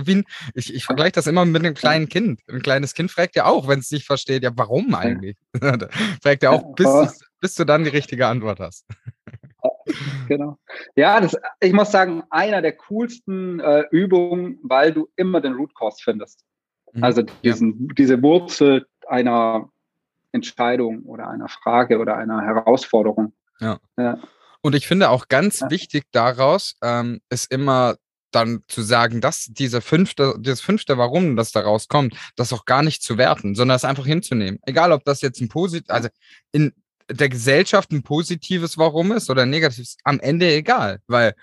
[0.56, 2.40] ich, ich vergleiche das immer mit einem kleinen Kind.
[2.48, 5.36] Ein kleines Kind fragt ja auch, wenn es nicht versteht, ja, warum eigentlich?
[6.24, 8.86] fragt ja auch, bis, bis du dann die richtige Antwort hast.
[10.30, 10.58] genau.
[10.96, 15.76] Ja, das, ich muss sagen, einer der coolsten äh, Übungen, weil du immer den Root
[15.76, 16.46] Cause findest.
[16.94, 17.04] Mhm.
[17.04, 17.94] Also diesen, ja.
[17.98, 19.70] diese Wurzel einer
[20.34, 23.34] Entscheidung oder einer Frage oder einer Herausforderung.
[23.60, 23.80] Ja.
[23.98, 24.18] ja.
[24.62, 25.70] Und ich finde auch ganz ja.
[25.70, 27.96] wichtig daraus ähm, ist immer
[28.32, 32.82] dann zu sagen, dass diese fünfte, dieses fünfte Warum, das daraus kommt, das auch gar
[32.82, 34.60] nicht zu werten, sondern es einfach hinzunehmen.
[34.66, 36.10] Egal, ob das jetzt ein positiv, also
[36.52, 36.74] in
[37.12, 41.36] der Gesellschaft ein positives Warum ist oder ein negatives, am Ende egal, weil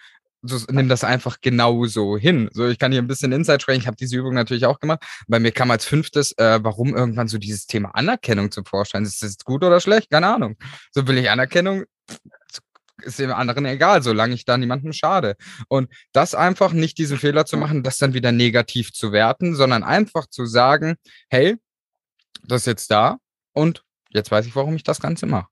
[0.43, 2.49] nimm das einfach genauso hin.
[2.53, 3.81] So, ich kann hier ein bisschen Insight sprechen.
[3.81, 5.05] Ich habe diese Übung natürlich auch gemacht.
[5.29, 9.05] Bei mir kam als fünftes, äh, warum irgendwann so dieses Thema Anerkennung zum Vorschein.
[9.05, 10.11] Ist das gut oder schlecht?
[10.11, 10.57] Keine Ahnung.
[10.93, 11.85] So will ich Anerkennung,
[13.03, 15.37] ist dem anderen egal, solange ich da niemandem schade.
[15.69, 19.83] Und das einfach nicht diesen Fehler zu machen, das dann wieder negativ zu werten, sondern
[19.83, 20.97] einfach zu sagen,
[21.29, 21.57] hey,
[22.47, 23.19] das ist jetzt da
[23.53, 25.49] und jetzt weiß ich, warum ich das Ganze mache.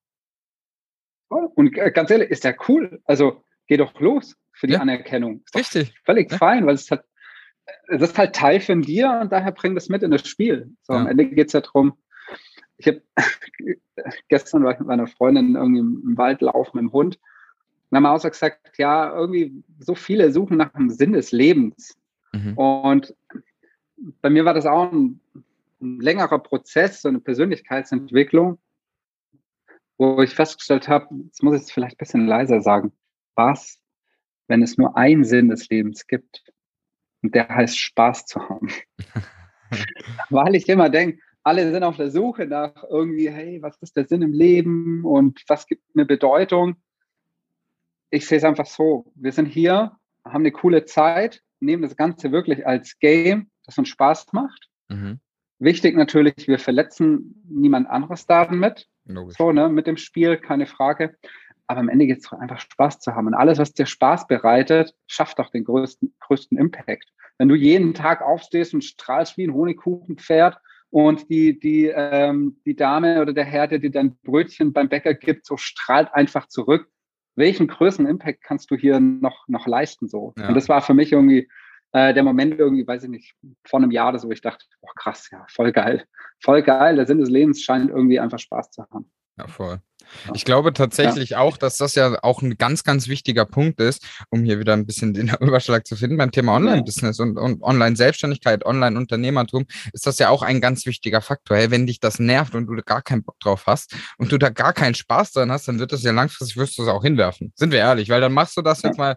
[1.28, 3.00] Und äh, ganz ehrlich, ist ja cool.
[3.04, 4.80] Also geh doch los für die ja.
[4.80, 5.44] Anerkennung.
[5.54, 5.94] Richtig.
[6.04, 6.38] Völlig ja.
[6.38, 7.02] fein, weil es halt,
[7.88, 10.70] es ist halt Teil von dir und daher bring das mit in das Spiel.
[10.82, 11.00] So, ja.
[11.00, 11.94] Am Ende geht es ja darum,
[12.76, 13.02] ich habe
[14.28, 17.18] gestern war ich mit meiner Freundin irgendwie im Wald laufen mit dem Hund
[17.90, 21.96] und haben auch so gesagt, ja, irgendwie so viele suchen nach dem Sinn des Lebens.
[22.32, 22.58] Mhm.
[22.58, 23.14] Und
[24.20, 25.20] bei mir war das auch ein,
[25.80, 28.58] ein längerer Prozess, so eine Persönlichkeitsentwicklung,
[29.96, 32.92] wo ich festgestellt habe, jetzt muss ich es vielleicht ein bisschen leiser sagen,
[33.34, 33.80] was
[34.48, 36.42] wenn es nur einen Sinn des Lebens gibt
[37.22, 38.68] und der heißt Spaß zu haben.
[40.30, 44.06] Weil ich immer denke, alle sind auf der Suche nach irgendwie, hey, was ist der
[44.06, 46.76] Sinn im Leben und was gibt mir Bedeutung?
[48.10, 49.92] Ich sehe es einfach so, wir sind hier,
[50.24, 54.68] haben eine coole Zeit, nehmen das Ganze wirklich als Game, das uns Spaß macht.
[54.88, 55.20] Mhm.
[55.58, 58.86] Wichtig natürlich, wir verletzen niemand anderes damit.
[59.04, 59.36] Logisch.
[59.36, 61.16] So, ne, mit dem Spiel, keine Frage.
[61.68, 63.26] Aber am Ende geht es einfach Spaß zu haben.
[63.26, 67.12] Und alles, was dir Spaß bereitet, schafft auch den größten, größten Impact.
[67.36, 70.58] Wenn du jeden Tag aufstehst und strahlst wie ein Honigkuchenpferd
[70.90, 75.14] und die, die, ähm, die Dame oder der Herr, der dir dein Brötchen beim Bäcker
[75.14, 76.88] gibt, so strahlt einfach zurück.
[77.36, 80.08] Welchen größeren Impact kannst du hier noch, noch leisten?
[80.08, 80.32] So?
[80.38, 80.48] Ja.
[80.48, 81.48] Und das war für mich irgendwie
[81.92, 84.64] äh, der Moment irgendwie, weiß ich nicht, vor einem Jahr oder so, wo ich dachte,
[84.80, 86.04] boah, krass, ja, voll geil.
[86.42, 86.96] Voll geil.
[86.96, 89.10] Der Sinn des Lebens scheint irgendwie einfach Spaß zu haben.
[89.36, 89.80] Ja, voll.
[90.34, 91.38] Ich glaube tatsächlich ja.
[91.38, 94.86] auch, dass das ja auch ein ganz, ganz wichtiger Punkt ist, um hier wieder ein
[94.86, 100.28] bisschen den Überschlag zu finden beim Thema Online-Business und, und Online-Selbstständigkeit, Online-Unternehmertum, ist das ja
[100.30, 101.56] auch ein ganz wichtiger Faktor.
[101.56, 104.38] Hey, wenn dich das nervt und du da gar keinen Bock drauf hast und du
[104.38, 107.02] da gar keinen Spaß dran hast, dann wird das ja langfristig, wirst du es auch
[107.02, 107.52] hinwerfen.
[107.56, 108.88] Sind wir ehrlich, weil dann machst du das ja.
[108.88, 109.16] jetzt mal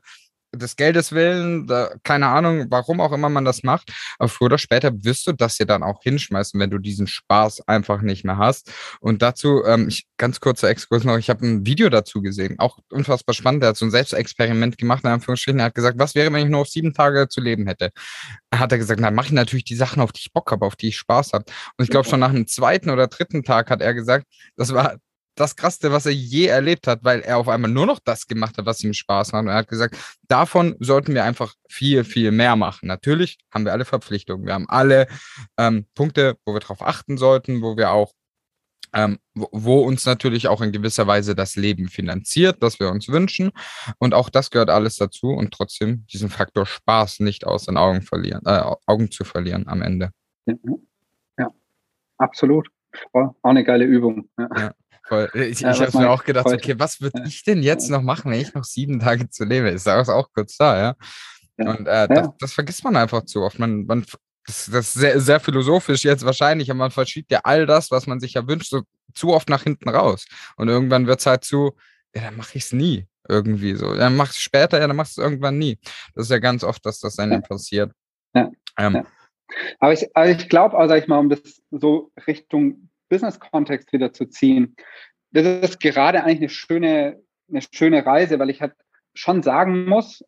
[0.53, 4.57] des Geldes willen, da, keine Ahnung, warum auch immer man das macht, aber früher oder
[4.57, 8.37] später wirst du das ja dann auch hinschmeißen, wenn du diesen Spaß einfach nicht mehr
[8.37, 8.71] hast.
[8.99, 12.79] Und dazu, ähm, ich, ganz kurzer Exkurs noch, ich habe ein Video dazu gesehen, auch
[12.89, 16.31] unfassbar spannend, der hat so ein Selbstexperiment gemacht, in Anführungsstrichen, er hat gesagt, was wäre,
[16.33, 17.91] wenn ich nur auf sieben Tage zu leben hätte?
[18.53, 20.75] Hat er gesagt, na, mache ich natürlich die Sachen, auf die ich Bock habe, auf
[20.75, 21.45] die ich Spaß habe.
[21.77, 24.25] Und ich glaube, schon nach einem zweiten oder dritten Tag hat er gesagt,
[24.57, 24.97] das war
[25.35, 28.57] das Krasseste, was er je erlebt hat, weil er auf einmal nur noch das gemacht
[28.57, 29.43] hat, was ihm Spaß macht.
[29.43, 32.87] Und er hat gesagt, davon sollten wir einfach viel, viel mehr machen.
[32.87, 34.45] Natürlich haben wir alle Verpflichtungen.
[34.45, 35.07] Wir haben alle
[35.57, 38.13] ähm, Punkte, wo wir darauf achten sollten, wo wir auch,
[38.93, 43.07] ähm, wo, wo, uns natürlich auch in gewisser Weise das Leben finanziert, das wir uns
[43.07, 43.51] wünschen.
[43.99, 48.01] Und auch das gehört alles dazu und trotzdem diesen Faktor Spaß nicht aus den Augen
[48.01, 50.11] verlieren, äh, Augen zu verlieren am Ende.
[51.37, 51.47] Ja,
[52.17, 52.67] absolut.
[53.13, 54.29] Auch eine geile Übung.
[54.37, 54.49] Ja.
[54.57, 54.73] ja.
[55.11, 55.29] Voll.
[55.33, 56.55] Ich, ja, ich habe mir auch gedacht, heute.
[56.55, 57.25] okay, was würde ja.
[57.25, 59.67] ich denn jetzt noch machen, wenn ich noch sieben Tage zu leben?
[59.67, 60.95] Ist auch, auch kurz da, ja.
[61.57, 61.69] ja.
[61.69, 63.59] Und äh, das, das, vergisst man einfach zu oft.
[63.59, 64.05] Man, man,
[64.45, 68.07] das, das ist sehr, sehr philosophisch jetzt wahrscheinlich, aber man verschiebt ja all das, was
[68.07, 70.27] man sich ja wünscht, so zu oft nach hinten raus.
[70.55, 71.75] Und irgendwann wird es halt zu,
[72.15, 73.93] ja, dann mache ich es nie irgendwie so.
[73.93, 75.77] Dann mach es später, ja, dann machst du es irgendwann nie.
[76.15, 77.91] Das ist ja ganz oft, dass das dann passiert.
[78.33, 78.49] Ja.
[78.77, 79.05] Ähm,
[79.79, 84.25] aber ich, aber ich glaube sag ich mal, um das so Richtung Business-Kontext wieder zu
[84.25, 84.75] ziehen,
[85.31, 88.73] das ist gerade eigentlich eine schöne, eine schöne Reise, weil ich halt
[89.13, 90.23] schon sagen muss,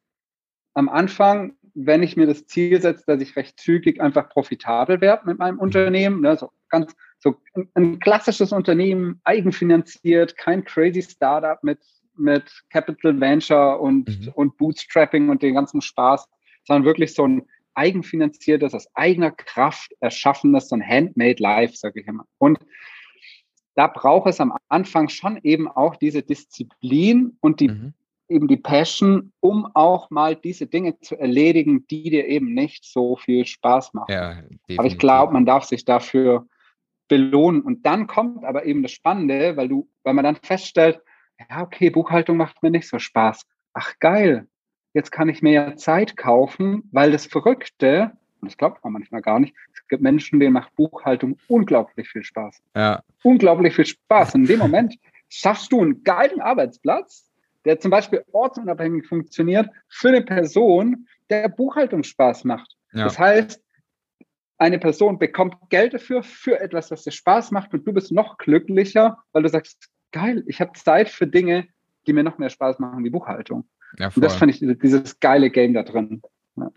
[0.73, 5.25] am Anfang, wenn ich mir das Ziel setze, dass ich recht zügig einfach profitabel werde
[5.25, 11.63] mit meinem Unternehmen, ne, so ganz so ein, ein klassisches Unternehmen, eigenfinanziert, kein crazy Startup
[11.63, 11.79] mit,
[12.17, 14.31] mit Capital Venture und, mhm.
[14.33, 16.27] und Bootstrapping und den ganzen Spaß,
[16.65, 22.07] sondern wirklich so ein eigenfinanziertes, aus eigener Kraft erschaffenes, so ein Handmade Life, sage ich
[22.07, 22.25] immer.
[22.38, 22.59] Und
[23.75, 27.93] da braucht es am Anfang schon eben auch diese Disziplin und die, mhm.
[28.29, 33.15] eben die Passion, um auch mal diese Dinge zu erledigen, die dir eben nicht so
[33.15, 34.12] viel Spaß machen.
[34.12, 34.43] Ja,
[34.77, 36.47] aber ich glaube, man darf sich dafür
[37.07, 37.62] belohnen.
[37.62, 40.99] Und dann kommt aber eben das Spannende, weil du, weil man dann feststellt,
[41.49, 43.45] ja, okay, Buchhaltung macht mir nicht so Spaß.
[43.73, 44.47] Ach geil,
[44.93, 49.21] jetzt kann ich mir ja Zeit kaufen, weil das Verrückte, und das glaubt man manchmal
[49.21, 52.62] gar nicht, es gibt Menschen, denen macht Buchhaltung unglaublich viel Spaß.
[52.75, 53.01] Ja.
[53.23, 54.36] Unglaublich viel Spaß.
[54.36, 54.95] Und in dem Moment
[55.29, 57.29] schaffst du einen geilen Arbeitsplatz,
[57.65, 62.75] der zum Beispiel ortsunabhängig funktioniert, für eine Person, der Buchhaltung Spaß macht.
[62.91, 63.06] Ja.
[63.06, 63.63] Das heißt,
[64.58, 68.38] eine Person bekommt Geld dafür, für etwas, was dir Spaß macht und du bist noch
[68.38, 71.67] glücklicher, weil du sagst, geil, ich habe Zeit für Dinge,
[72.06, 73.67] die mir noch mehr Spaß machen wie Buchhaltung.
[73.99, 76.21] Ja, und das fand ich dieses geile Game da drin.
[76.56, 76.71] Ja.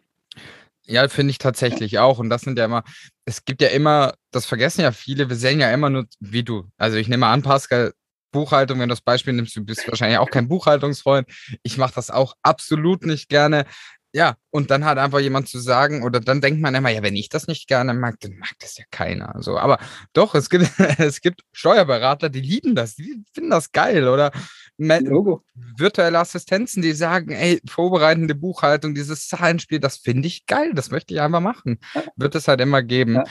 [0.85, 2.19] Ja, finde ich tatsächlich auch.
[2.19, 2.85] Und das sind ja immer,
[3.25, 6.69] es gibt ja immer, das vergessen ja viele, wir sehen ja immer nur, wie du.
[6.77, 7.93] Also ich nehme an, Pascal,
[8.31, 11.27] Buchhaltung, wenn du das Beispiel nimmst, du bist wahrscheinlich auch kein Buchhaltungsfreund.
[11.63, 13.65] Ich mache das auch absolut nicht gerne.
[14.13, 17.17] Ja, und dann hat einfach jemand zu sagen, oder dann denkt man immer, ja, wenn
[17.17, 19.35] ich das nicht gerne mag, dann mag das ja keiner.
[19.41, 19.79] So, aber
[20.13, 24.09] doch, es gibt, es gibt Steuerberater, die lieben das, die finden das geil.
[24.09, 24.33] Oder
[24.79, 25.43] Logo.
[25.55, 31.15] virtuelle Assistenzen, die sagen, ey, vorbereitende Buchhaltung, dieses Zahlenspiel, das finde ich geil, das möchte
[31.15, 31.79] ich einfach machen.
[31.95, 32.03] Ja.
[32.17, 33.15] Wird es halt immer geben.
[33.15, 33.25] Ja.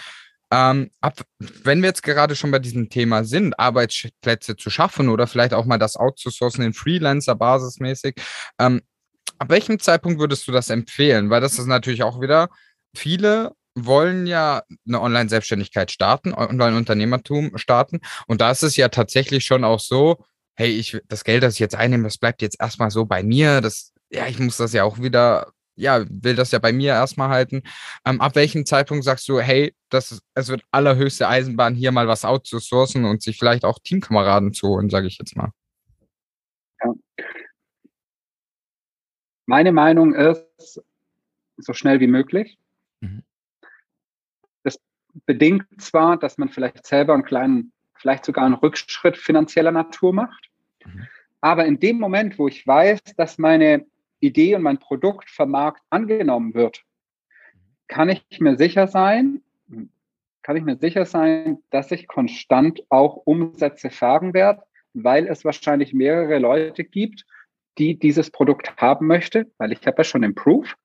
[0.51, 5.27] Ähm, ab, wenn wir jetzt gerade schon bei diesem Thema sind, Arbeitsplätze zu schaffen oder
[5.27, 8.15] vielleicht auch mal das outzusourcen in Freelancer basismäßig,
[8.59, 8.81] ähm,
[9.37, 11.29] ab welchem Zeitpunkt würdest du das empfehlen?
[11.29, 12.49] Weil das ist natürlich auch wieder,
[12.95, 17.99] viele wollen ja eine Online-Selbstständigkeit starten, Online-Unternehmertum starten.
[18.27, 20.23] Und da ist es ja tatsächlich schon auch so,
[20.55, 23.61] hey, ich, das Geld, das ich jetzt einnehme, das bleibt jetzt erstmal so bei mir.
[23.61, 27.29] Das, ja, ich muss das ja auch wieder, ja, will das ja bei mir erstmal
[27.29, 27.63] halten.
[28.05, 32.25] Ähm, ab welchem Zeitpunkt sagst du, hey, das, es wird allerhöchste Eisenbahn, hier mal was
[32.25, 35.51] outzusourcen und sich vielleicht auch Teamkameraden zu holen, sage ich jetzt mal.
[36.81, 36.93] Ja.
[39.45, 40.81] Meine Meinung ist,
[41.57, 42.57] so schnell wie möglich.
[43.01, 43.23] Mhm.
[44.63, 44.77] Das
[45.25, 47.71] bedingt zwar, dass man vielleicht selber einen kleinen
[48.05, 50.44] vielleicht sogar einen Rückschritt finanzieller Natur macht.
[50.85, 51.07] Mhm.
[51.41, 53.85] Aber in dem Moment, wo ich weiß, dass meine
[54.19, 56.83] Idee und mein Produkt vom Markt angenommen wird,
[57.87, 59.41] kann ich mir sicher sein,
[60.41, 65.93] kann ich mir sicher sein, dass ich konstant auch Umsätze fahren werde, weil es wahrscheinlich
[65.93, 67.25] mehrere Leute gibt,
[67.77, 70.75] die dieses Produkt haben möchte, weil ich habe ja schon im Proof,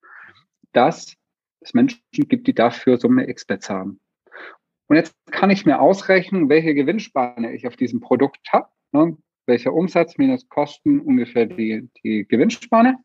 [0.72, 1.14] dass
[1.60, 4.00] es Menschen gibt, die dafür Summe X bezahlen.
[4.88, 9.16] Und jetzt kann ich mir ausrechnen, welche Gewinnspanne ich auf diesem Produkt habe, ne?
[9.46, 12.98] Welcher Umsatz minus Kosten ungefähr die, die Gewinnspanne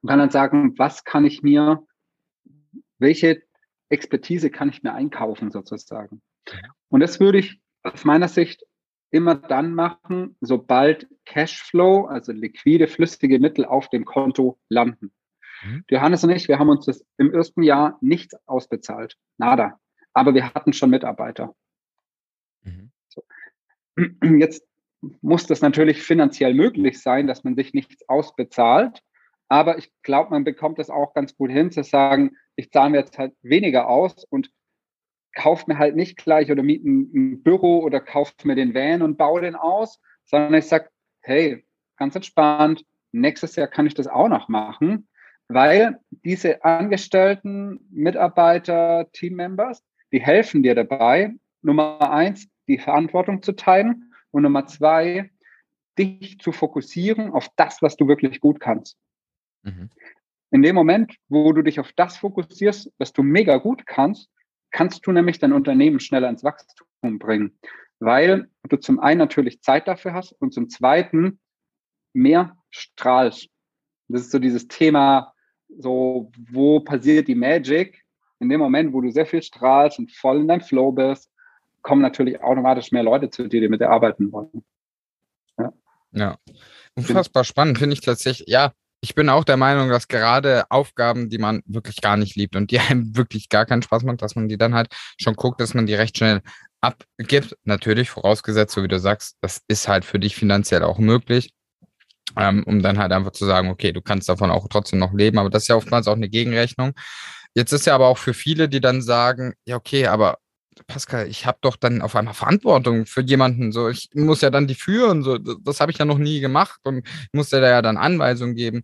[0.00, 1.86] und kann dann sagen, was kann ich mir,
[2.98, 3.42] welche
[3.88, 6.22] Expertise kann ich mir einkaufen sozusagen.
[6.88, 8.64] Und das würde ich aus meiner Sicht
[9.10, 15.12] immer dann machen, sobald Cashflow, also liquide, flüssige Mittel auf dem Konto landen.
[15.62, 15.84] Mhm.
[15.90, 19.16] Johannes und ich, wir haben uns das im ersten Jahr nichts ausbezahlt.
[19.36, 19.78] Nada.
[20.14, 21.54] Aber wir hatten schon Mitarbeiter.
[22.62, 22.90] Mhm.
[23.08, 23.22] So.
[24.38, 24.66] Jetzt
[25.20, 29.02] muss das natürlich finanziell möglich sein, dass man sich nichts ausbezahlt.
[29.48, 32.98] Aber ich glaube, man bekommt es auch ganz gut hin zu sagen, ich zahle mir
[32.98, 34.50] jetzt halt weniger aus und
[35.34, 39.18] kaufe mir halt nicht gleich oder miete ein, Büro oder kaufe mir den Van und
[39.18, 40.88] baue den aus, sondern ich sage,
[41.20, 41.64] hey,
[41.96, 45.08] ganz entspannt, nächstes Jahr kann ich das auch noch machen,
[45.48, 54.11] weil diese Angestellten, Mitarbeiter, Teammembers, die helfen dir dabei, Nummer eins, die Verantwortung zu teilen
[54.32, 55.30] und Nummer zwei,
[55.98, 58.96] dich zu fokussieren auf das, was du wirklich gut kannst.
[59.62, 59.90] Mhm.
[60.50, 64.28] In dem Moment, wo du dich auf das fokussierst, was du mega gut kannst,
[64.70, 67.58] kannst du nämlich dein Unternehmen schneller ins Wachstum bringen,
[68.00, 71.38] weil du zum einen natürlich Zeit dafür hast und zum zweiten
[72.12, 73.48] mehr strahlst.
[74.08, 75.32] Das ist so dieses Thema,
[75.78, 78.02] so wo passiert die Magic?
[78.40, 81.30] In dem Moment, wo du sehr viel strahlst und voll in deinem Flow bist,
[81.82, 84.64] kommen natürlich automatisch mehr Leute zu dir, die mit dir arbeiten wollen.
[85.58, 85.72] Ja.
[86.12, 86.36] ja.
[86.94, 88.48] Unfassbar spannend, finde ich tatsächlich.
[88.48, 92.54] Ja, ich bin auch der Meinung, dass gerade Aufgaben, die man wirklich gar nicht liebt
[92.54, 94.88] und die einem wirklich gar keinen Spaß macht, dass man die dann halt
[95.20, 96.40] schon guckt, dass man die recht schnell
[96.80, 97.56] abgibt.
[97.64, 101.52] Natürlich vorausgesetzt, so wie du sagst, das ist halt für dich finanziell auch möglich.
[102.36, 105.38] Ähm, um dann halt einfach zu sagen, okay, du kannst davon auch trotzdem noch leben,
[105.38, 106.94] aber das ist ja oftmals auch eine Gegenrechnung.
[107.54, 110.38] Jetzt ist ja aber auch für viele, die dann sagen, ja, okay, aber
[110.86, 113.72] Pascal, ich habe doch dann auf einmal Verantwortung für jemanden.
[113.72, 115.22] So, ich muss ja dann die führen.
[115.22, 117.96] So, das habe ich ja noch nie gemacht und ich muss dir da ja dann
[117.96, 118.82] Anweisungen geben.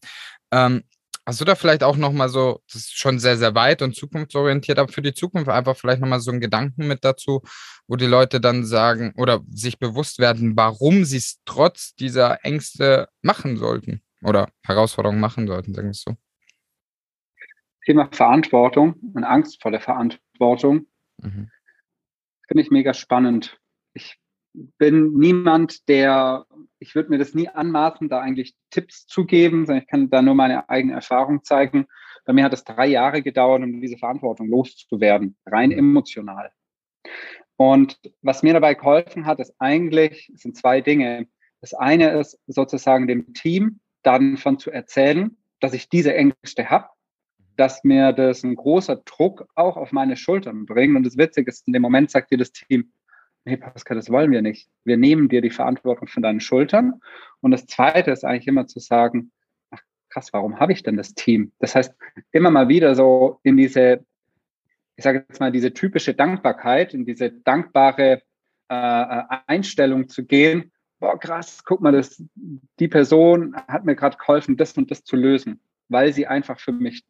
[0.50, 0.84] Ähm,
[1.26, 4.78] hast du da vielleicht auch nochmal so, das ist schon sehr, sehr weit und zukunftsorientiert,
[4.78, 7.42] aber für die Zukunft einfach vielleicht nochmal so einen Gedanken mit dazu,
[7.86, 13.08] wo die Leute dann sagen oder sich bewusst werden, warum sie es trotz dieser Ängste
[13.22, 16.16] machen sollten oder Herausforderungen machen sollten, sagen wir es so.
[17.84, 20.86] Thema Verantwortung und Angst vor der Verantwortung.
[21.22, 21.50] Mhm
[22.48, 23.60] finde ich mega spannend.
[23.92, 24.18] Ich
[24.54, 26.46] bin niemand, der,
[26.78, 30.22] ich würde mir das nie anmaßen, da eigentlich Tipps zu geben, sondern ich kann da
[30.22, 31.86] nur meine eigene Erfahrung zeigen.
[32.24, 36.50] Bei mir hat es drei Jahre gedauert, um diese Verantwortung loszuwerden, rein emotional.
[37.56, 41.28] Und was mir dabei geholfen hat, ist eigentlich, sind zwei Dinge.
[41.60, 46.88] Das eine ist sozusagen dem Team dann von zu erzählen, dass ich diese Ängste habe
[47.58, 50.96] dass mir das ein großer Druck auch auf meine Schultern bringt.
[50.96, 52.92] Und das Witzige ist, in dem Moment sagt dir das Team,
[53.44, 54.68] nee, Pascal, das wollen wir nicht.
[54.84, 57.00] Wir nehmen dir die Verantwortung von deinen Schultern.
[57.40, 59.32] Und das Zweite ist eigentlich immer zu sagen,
[59.72, 61.50] ach krass, warum habe ich denn das Team?
[61.58, 61.94] Das heißt,
[62.30, 64.04] immer mal wieder so in diese,
[64.94, 68.22] ich sage jetzt mal, diese typische Dankbarkeit, in diese dankbare
[68.68, 72.22] äh, Einstellung zu gehen, boah, krass, guck mal, das,
[72.78, 76.72] die Person hat mir gerade geholfen, das und das zu lösen, weil sie einfach für
[76.72, 77.04] mich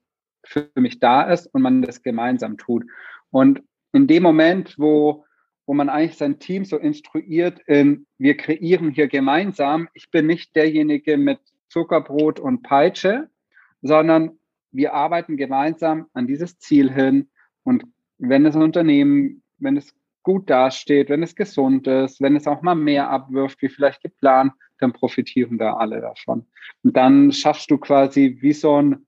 [0.48, 2.84] für mich da ist und man das gemeinsam tut.
[3.30, 5.24] Und in dem Moment, wo,
[5.66, 10.56] wo man eigentlich sein Team so instruiert, in, wir kreieren hier gemeinsam, ich bin nicht
[10.56, 13.28] derjenige mit Zuckerbrot und Peitsche,
[13.82, 14.38] sondern
[14.72, 17.28] wir arbeiten gemeinsam an dieses Ziel hin.
[17.64, 17.84] Und
[18.18, 22.74] wenn das Unternehmen, wenn es gut dasteht, wenn es gesund ist, wenn es auch mal
[22.74, 26.46] mehr abwirft, wie vielleicht geplant, dann profitieren da alle davon.
[26.82, 29.06] Und dann schaffst du quasi wie so ein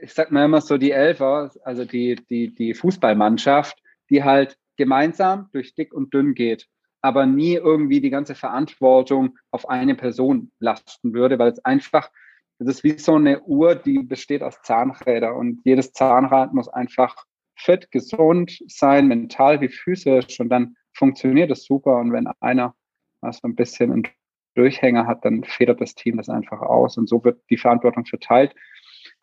[0.00, 5.48] ich sag mal immer so die Elfer, also die, die, die Fußballmannschaft, die halt gemeinsam
[5.52, 6.68] durch dick und dünn geht,
[7.00, 12.10] aber nie irgendwie die ganze Verantwortung auf eine Person lasten würde, weil es einfach,
[12.58, 17.16] das ist wie so eine Uhr, die besteht aus Zahnrädern und jedes Zahnrad muss einfach
[17.56, 22.74] fit, gesund sein, mental wie physisch und dann funktioniert das super und wenn einer
[23.20, 24.08] was so ein bisschen einen
[24.54, 28.54] Durchhänger hat, dann federt das Team das einfach aus und so wird die Verantwortung verteilt.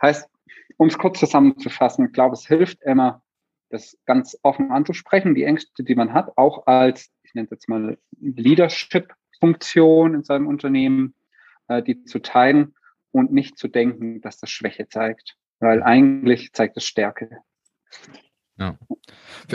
[0.02, 0.30] Heißt,
[0.80, 3.22] um es kurz zusammenzufassen, ich glaube, es hilft immer,
[3.70, 7.70] das ganz offen anzusprechen, die Ängste, die man hat, auch als, ich nenne es jetzt
[7.70, 11.14] mal Leadership-Funktion in seinem Unternehmen,
[11.68, 12.76] äh, die zu teilen
[13.12, 17.30] und nicht zu denken, dass das Schwäche zeigt, weil eigentlich zeigt es Stärke.
[18.58, 18.78] Ja.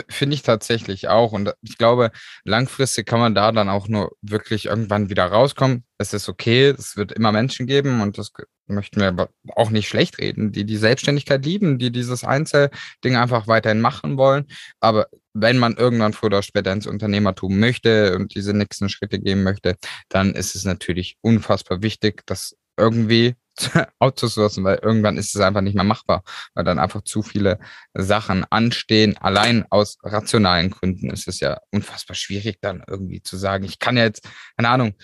[0.07, 1.31] Finde ich tatsächlich auch.
[1.31, 2.11] Und ich glaube,
[2.43, 5.85] langfristig kann man da dann auch nur wirklich irgendwann wieder rauskommen.
[5.97, 8.31] Es ist okay, es wird immer Menschen geben und das
[8.67, 13.47] möchten wir aber auch nicht schlecht reden, die die Selbstständigkeit lieben, die dieses Einzelding einfach
[13.47, 14.45] weiterhin machen wollen.
[14.79, 19.43] Aber wenn man irgendwann früher oder später ins Unternehmertum möchte und diese nächsten Schritte gehen
[19.43, 19.75] möchte,
[20.09, 23.35] dann ist es natürlich unfassbar wichtig, dass irgendwie
[23.99, 27.59] outzusourcen, weil irgendwann ist es einfach nicht mehr machbar, weil dann einfach zu viele
[27.93, 29.17] Sachen anstehen.
[29.17, 33.97] Allein aus rationalen Gründen ist es ja unfassbar schwierig, dann irgendwie zu sagen, ich kann
[33.97, 34.95] jetzt, keine Ahnung,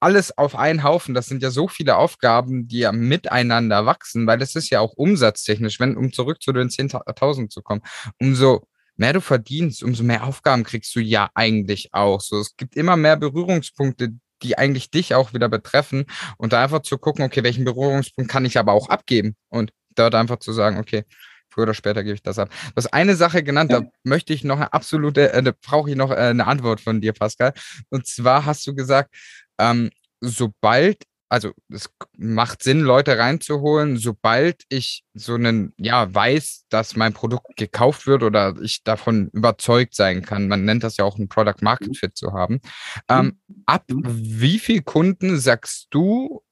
[0.00, 4.42] alles auf einen Haufen, das sind ja so viele Aufgaben, die ja miteinander wachsen, weil
[4.42, 7.82] es ist ja auch umsatztechnisch, wenn, um zurück zu den 10.000 zu kommen,
[8.20, 8.66] umso
[8.96, 12.20] mehr du verdienst, umso mehr Aufgaben kriegst du ja eigentlich auch.
[12.20, 14.10] So, es gibt immer mehr Berührungspunkte,
[14.42, 16.04] die eigentlich dich auch wieder betreffen
[16.36, 20.14] und da einfach zu gucken, okay, welchen Berührungspunkt kann ich aber auch abgeben und dort
[20.14, 21.04] einfach zu sagen, okay,
[21.52, 22.48] früher oder später gebe ich das ab.
[22.50, 23.80] Du hast eine Sache genannt, ja.
[23.80, 27.12] da möchte ich noch eine absolute, äh, brauche ich noch äh, eine Antwort von dir,
[27.12, 27.52] Pascal.
[27.90, 29.14] Und zwar hast du gesagt,
[29.58, 29.90] ähm,
[30.20, 31.88] sobald also es
[32.18, 38.22] macht Sinn, Leute reinzuholen, sobald ich so einen, ja, weiß, dass mein Produkt gekauft wird
[38.22, 40.46] oder ich davon überzeugt sein kann.
[40.46, 41.94] Man nennt das ja auch ein Product Market mhm.
[41.94, 42.60] Fit zu haben.
[43.08, 43.62] Ähm, mhm.
[43.64, 44.02] ab mhm.
[44.04, 46.42] wie viel Kunden sagst du,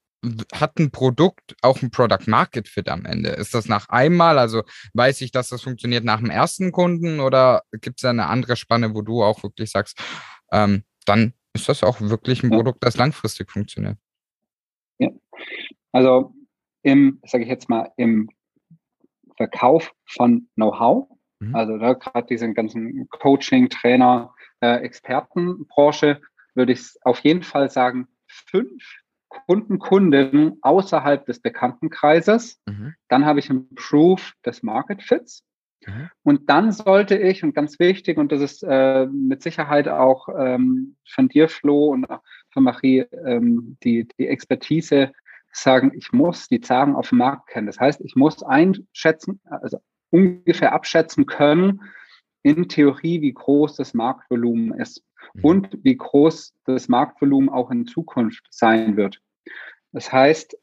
[0.51, 3.29] hat ein Produkt auch ein Product Market Fit am Ende?
[3.29, 4.63] Ist das nach einmal, also
[4.95, 8.55] weiß ich, dass das funktioniert nach dem ersten Kunden oder gibt es da eine andere
[8.55, 9.99] Spanne, wo du auch wirklich sagst,
[10.51, 13.97] ähm, dann ist das auch wirklich ein Produkt, das langfristig funktioniert?
[14.97, 15.09] Ja.
[15.91, 16.33] Also
[16.83, 18.29] im, sage ich jetzt mal, im
[19.37, 21.07] Verkauf von Know-how,
[21.39, 21.55] mhm.
[21.55, 26.21] also da gerade diesen ganzen Coaching, Trainer, äh, Expertenbranche,
[26.53, 28.83] würde ich auf jeden Fall sagen, fünf
[29.29, 32.61] Kunden, Kunden außerhalb des Bekanntenkreises.
[32.65, 32.95] Mhm.
[33.07, 35.43] Dann habe ich ein Proof des Market Fits.
[35.85, 36.09] Mhm.
[36.23, 40.95] Und dann sollte ich, und ganz wichtig, und das ist äh, mit Sicherheit auch ähm,
[41.07, 42.07] von dir, Flo, und
[42.51, 45.11] von Marie ähm, die, die Expertise
[45.51, 47.67] sagen, ich muss die Zahlen auf dem Markt kennen.
[47.67, 49.79] Das heißt, ich muss einschätzen, also
[50.09, 51.81] ungefähr abschätzen können,
[52.43, 55.03] in Theorie, wie groß das Marktvolumen ist
[55.33, 55.45] mhm.
[55.45, 59.21] und wie groß das Marktvolumen auch in Zukunft sein wird.
[59.91, 60.57] Das heißt,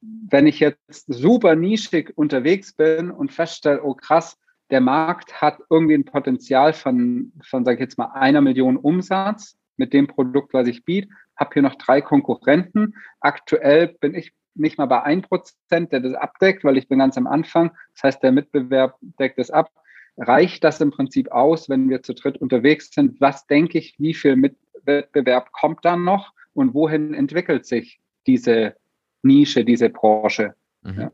[0.00, 4.38] wenn ich jetzt super nischig unterwegs bin und feststelle, oh krass,
[4.70, 9.56] der Markt hat irgendwie ein Potenzial von, von sage ich jetzt mal, einer Million Umsatz
[9.76, 12.94] mit dem Produkt, was ich biete, habe hier noch drei Konkurrenten.
[13.20, 17.16] Aktuell bin ich nicht mal bei ein Prozent, der das abdeckt, weil ich bin ganz
[17.16, 17.70] am Anfang.
[17.94, 19.70] Das heißt, der Mitbewerb deckt es ab.
[20.16, 23.20] Reicht das im Prinzip aus, wenn wir zu dritt unterwegs sind?
[23.20, 28.74] Was denke ich, wie viel Mitwettbewerb kommt dann noch und wohin entwickelt sich diese
[29.22, 30.54] Nische, diese Branche?
[30.82, 31.00] Mhm.
[31.00, 31.12] Ja.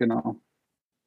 [0.00, 0.40] Genau.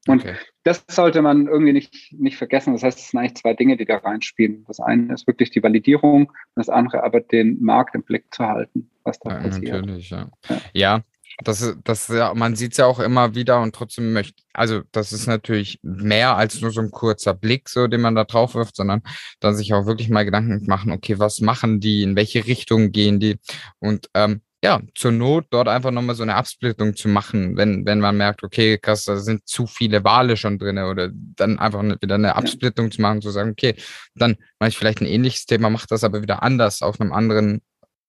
[0.08, 0.36] Und okay.
[0.64, 2.74] das sollte man irgendwie nicht, nicht vergessen.
[2.74, 4.66] Das heißt, es sind eigentlich zwei Dinge, die da reinspielen.
[4.68, 8.90] Das eine ist wirklich die Validierung, das andere aber den Markt im Blick zu halten,
[9.04, 9.86] was da ja, passiert.
[9.86, 10.30] Natürlich, ja.
[10.50, 10.62] ja.
[10.74, 11.02] ja.
[11.44, 15.12] Das, das, ja, man sieht es ja auch immer wieder und trotzdem möchte, also das
[15.12, 18.76] ist natürlich mehr als nur so ein kurzer Blick, so den man da drauf wirft,
[18.76, 19.02] sondern
[19.40, 23.20] dann sich auch wirklich mal Gedanken machen, okay, was machen die, in welche Richtung gehen
[23.20, 23.40] die?
[23.80, 28.00] Und ähm, ja, zur Not dort einfach nochmal so eine Absplittung zu machen, wenn, wenn
[28.00, 32.16] man merkt, okay, krass, da sind zu viele Wale schon drin oder dann einfach wieder
[32.16, 32.92] eine Absplittung ja.
[32.92, 33.76] zu machen, zu sagen, okay,
[34.16, 37.62] dann mache ich vielleicht ein ähnliches Thema, mache das aber wieder anders auf einem anderen,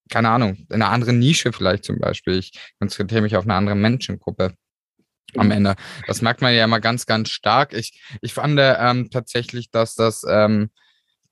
[0.08, 2.38] keine Ahnung, in einer anderen Nische vielleicht zum Beispiel.
[2.38, 4.54] Ich konzentriere mich auf eine andere Menschengruppe
[5.36, 5.74] am Ende.
[6.06, 7.72] Das merkt man ja immer ganz, ganz stark.
[7.72, 10.70] Ich, ich fand ähm, tatsächlich, dass das ähm,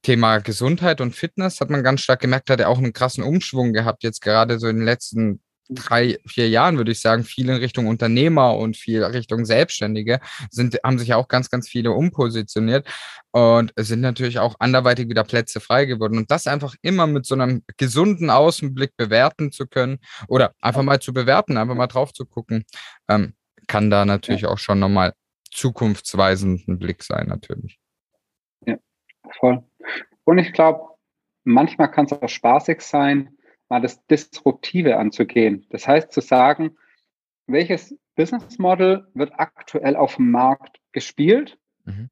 [0.03, 3.72] Thema Gesundheit und Fitness hat man ganz stark gemerkt, hat er auch einen krassen Umschwung
[3.72, 7.57] gehabt, jetzt gerade so in den letzten drei, vier Jahren, würde ich sagen, viel in
[7.57, 12.86] Richtung Unternehmer und viel Richtung Selbstständige sind, haben sich auch ganz, ganz viele umpositioniert
[13.30, 17.26] und es sind natürlich auch anderweitig wieder Plätze frei geworden und das einfach immer mit
[17.26, 19.98] so einem gesunden Außenblick bewerten zu können
[20.28, 22.64] oder einfach mal zu bewerten, einfach mal drauf zu gucken,
[23.09, 23.34] ähm,
[23.68, 25.14] kann da natürlich auch schon nochmal
[25.50, 27.78] zukunftsweisend ein Blick sein, natürlich.
[28.66, 28.76] Ja,
[29.38, 29.62] voll.
[30.24, 30.88] Und ich glaube,
[31.44, 33.36] manchmal kann es auch spaßig sein,
[33.68, 35.66] mal das Disruptive anzugehen.
[35.70, 36.76] Das heißt zu sagen,
[37.46, 41.58] welches Business Model wird aktuell auf dem Markt gespielt?
[41.84, 42.10] Mhm.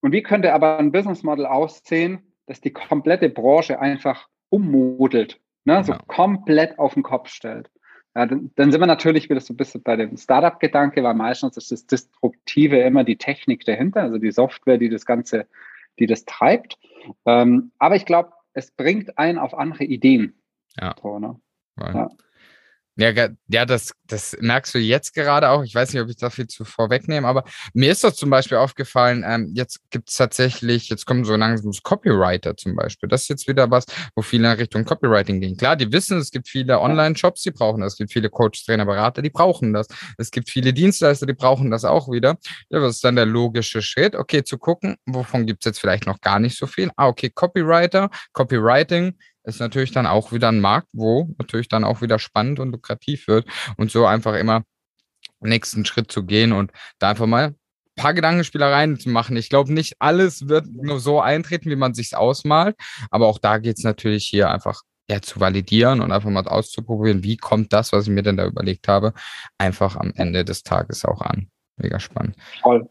[0.00, 5.82] Und wie könnte aber ein Business Model aussehen, das die komplette Branche einfach ummodelt, ne?
[5.82, 7.70] so komplett auf den Kopf stellt?
[8.14, 11.56] Ja, dann, dann, sind wir natürlich wieder so ein bisschen bei dem Startup-Gedanke, weil meistens
[11.56, 15.46] ist das Disruptive immer die Technik dahinter, also die Software, die das Ganze
[15.98, 16.78] die das treibt.
[17.24, 20.40] Ähm, aber ich glaube, es bringt einen auf andere Ideen.
[20.78, 20.94] Ja.
[21.00, 21.40] So, ne?
[21.78, 22.10] ja.
[22.98, 25.62] Ja, ja das, das merkst du jetzt gerade auch.
[25.62, 27.44] Ich weiß nicht, ob ich da viel zu vorwegnehme, aber
[27.74, 31.72] mir ist doch zum Beispiel aufgefallen, ähm, jetzt gibt es tatsächlich, jetzt kommen so langsam
[31.82, 33.08] Copywriter zum Beispiel.
[33.08, 33.84] Das ist jetzt wieder was,
[34.14, 35.58] wo viele in Richtung Copywriting gehen.
[35.58, 37.92] Klar, die wissen, es gibt viele Online-Shops, die brauchen das.
[37.92, 39.88] Es gibt viele Coach, Trainer, Berater, die brauchen das.
[40.16, 42.38] Es gibt viele Dienstleister, die brauchen das auch wieder.
[42.70, 44.16] Ja, was ist dann der logische Schritt?
[44.16, 46.90] Okay, zu gucken, wovon gibt es jetzt vielleicht noch gar nicht so viel.
[46.96, 49.16] Ah, okay, Copywriter, Copywriting
[49.46, 53.28] ist natürlich dann auch wieder ein Markt, wo natürlich dann auch wieder spannend und lukrativ
[53.28, 54.64] wird und so einfach immer
[55.40, 57.54] nächsten Schritt zu gehen und da einfach mal ein
[57.96, 59.36] paar Gedankenspielereien zu machen.
[59.36, 62.76] Ich glaube, nicht alles wird nur so eintreten, wie man sich ausmalt,
[63.10, 67.22] aber auch da geht es natürlich hier einfach ja, zu validieren und einfach mal auszuprobieren,
[67.22, 69.12] wie kommt das, was ich mir denn da überlegt habe,
[69.56, 71.48] einfach am Ende des Tages auch an.
[71.76, 72.36] Mega spannend.
[72.62, 72.88] Voll.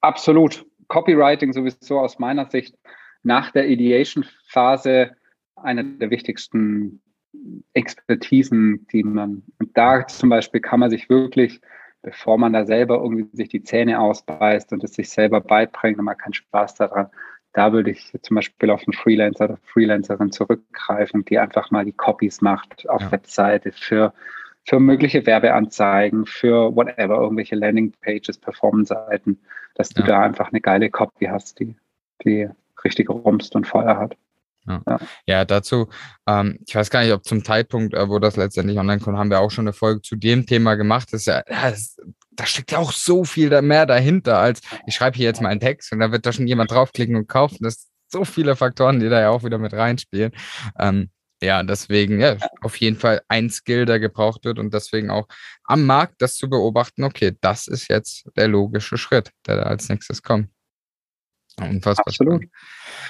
[0.00, 0.66] Absolut.
[0.88, 2.74] Copywriting sowieso aus meiner Sicht
[3.22, 5.12] nach der Ideation-Phase
[5.62, 7.00] eine der wichtigsten
[7.72, 11.60] Expertisen, die man, und da zum Beispiel kann man sich wirklich,
[12.02, 16.04] bevor man da selber irgendwie sich die Zähne ausbeißt und es sich selber beibringt und
[16.04, 17.08] man keinen Spaß daran,
[17.52, 21.92] da würde ich zum Beispiel auf einen Freelancer oder Freelancerin zurückgreifen, die einfach mal die
[21.92, 23.12] Copies macht auf ja.
[23.12, 24.14] Webseite für,
[24.64, 29.38] für mögliche Werbeanzeigen, für whatever, irgendwelche Landingpages, Performance-Seiten,
[29.74, 30.08] dass du ja.
[30.08, 31.76] da einfach eine geile Copy hast, die,
[32.24, 32.48] die
[32.84, 34.16] richtig rumst und Feuer hat.
[34.66, 35.00] Ja.
[35.26, 35.88] ja, dazu,
[36.26, 39.30] ähm, ich weiß gar nicht, ob zum Zeitpunkt, äh, wo das letztendlich online kommt, haben
[39.30, 41.08] wir auch schon eine Folge zu dem Thema gemacht.
[41.12, 41.96] Das ist ja, das,
[42.30, 45.60] da steckt ja auch so viel mehr dahinter, als ich schreibe hier jetzt mal einen
[45.60, 47.58] Text und da wird da schon jemand draufklicken und kaufen.
[47.62, 50.32] Das sind so viele Faktoren, die da ja auch wieder mit reinspielen.
[50.78, 51.10] Ähm,
[51.42, 55.26] ja, deswegen, ja, auf jeden Fall ein Skill, der gebraucht wird und deswegen auch
[55.64, 59.88] am Markt das zu beobachten, okay, das ist jetzt der logische Schritt, der da als
[59.88, 60.48] nächstes kommt.
[61.58, 62.06] Unfassbar.
[62.06, 62.44] Absolut.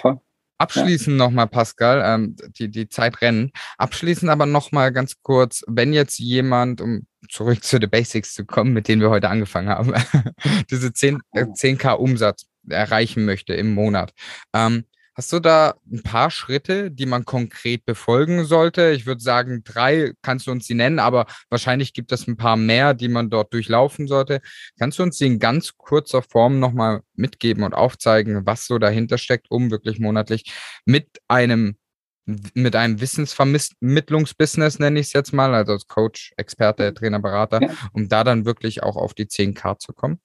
[0.00, 0.18] Voll.
[0.62, 1.24] Abschließend ja.
[1.24, 3.50] nochmal, Pascal, ähm, die, die Zeit rennen.
[3.78, 8.72] Abschließend aber nochmal ganz kurz, wenn jetzt jemand, um zurück zu den Basics zu kommen,
[8.72, 9.92] mit denen wir heute angefangen haben,
[10.70, 14.12] diese 10, äh, 10k Umsatz erreichen möchte im Monat.
[14.52, 14.84] Ähm,
[15.14, 18.92] Hast du da ein paar Schritte, die man konkret befolgen sollte?
[18.92, 22.56] Ich würde sagen, drei kannst du uns die nennen, aber wahrscheinlich gibt es ein paar
[22.56, 24.40] mehr, die man dort durchlaufen sollte.
[24.78, 29.18] Kannst du uns die in ganz kurzer Form nochmal mitgeben und aufzeigen, was so dahinter
[29.18, 30.50] steckt, um wirklich monatlich
[30.86, 31.76] mit einem
[32.24, 37.74] mit einem Wissensvermittlungsbusiness, nenne ich es jetzt mal, also als Coach, Experte, Trainer, Berater, ja.
[37.92, 40.20] um da dann wirklich auch auf die 10K zu kommen?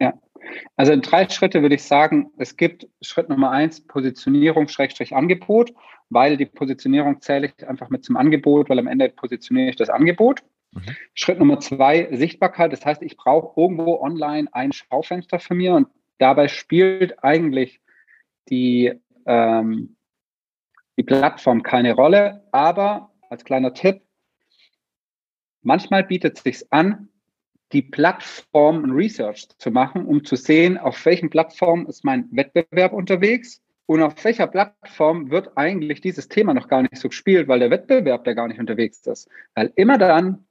[0.00, 0.12] Ja,
[0.76, 5.72] also in drei Schritte würde ich sagen, es gibt Schritt Nummer eins, Positionierung, Schrägstrich Angebot,
[6.10, 9.90] weil die Positionierung zähle ich einfach mit zum Angebot, weil am Ende positioniere ich das
[9.90, 10.42] Angebot.
[10.72, 10.80] Mhm.
[11.14, 12.72] Schritt Nummer zwei, Sichtbarkeit.
[12.72, 15.88] Das heißt, ich brauche irgendwo online ein Schaufenster für mir und
[16.18, 17.80] dabei spielt eigentlich
[18.48, 18.92] die,
[19.26, 19.96] ähm,
[20.96, 22.44] die Plattform keine Rolle.
[22.52, 24.02] Aber als kleiner Tipp,
[25.62, 27.08] manchmal bietet es sich an,
[27.72, 33.60] die Plattform Research zu machen, um zu sehen, auf welchen Plattformen ist mein Wettbewerb unterwegs
[33.86, 37.70] und auf welcher Plattform wird eigentlich dieses Thema noch gar nicht so gespielt, weil der
[37.70, 39.28] Wettbewerb da gar nicht unterwegs ist.
[39.54, 40.46] Weil immer dann,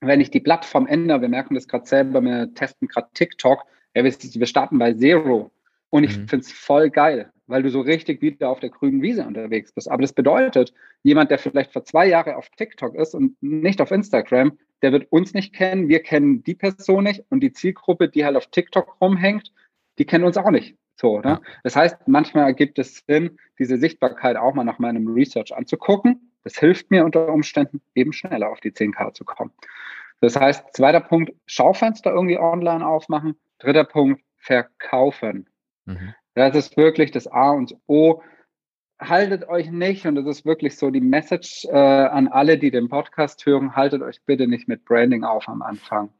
[0.00, 4.04] wenn ich die Plattform ändere, wir merken das gerade selber, wir testen gerade TikTok, ja,
[4.04, 5.50] wir starten bei Zero.
[5.88, 6.28] Und ich mhm.
[6.28, 9.90] finde es voll geil, weil du so richtig wieder auf der grünen Wiese unterwegs bist.
[9.90, 13.90] Aber das bedeutet, jemand, der vielleicht vor zwei Jahren auf TikTok ist und nicht auf
[13.90, 18.24] Instagram, der wird uns nicht kennen, wir kennen die Person nicht und die Zielgruppe, die
[18.24, 19.52] halt auf TikTok rumhängt,
[19.98, 20.76] die kennen uns auch nicht.
[20.96, 21.40] So, ne?
[21.62, 26.32] Das heißt, manchmal ergibt es Sinn, diese Sichtbarkeit auch mal nach meinem Research anzugucken.
[26.42, 29.52] Das hilft mir unter Umständen eben schneller auf die 10K zu kommen.
[30.20, 33.36] Das heißt, zweiter Punkt, Schaufenster irgendwie online aufmachen.
[33.58, 35.48] Dritter Punkt, verkaufen.
[35.84, 36.14] Mhm.
[36.34, 38.22] Das ist wirklich das A und O
[38.98, 42.88] haltet euch nicht, und das ist wirklich so die Message äh, an alle, die den
[42.88, 46.10] Podcast hören, haltet euch bitte nicht mit Branding auf am Anfang.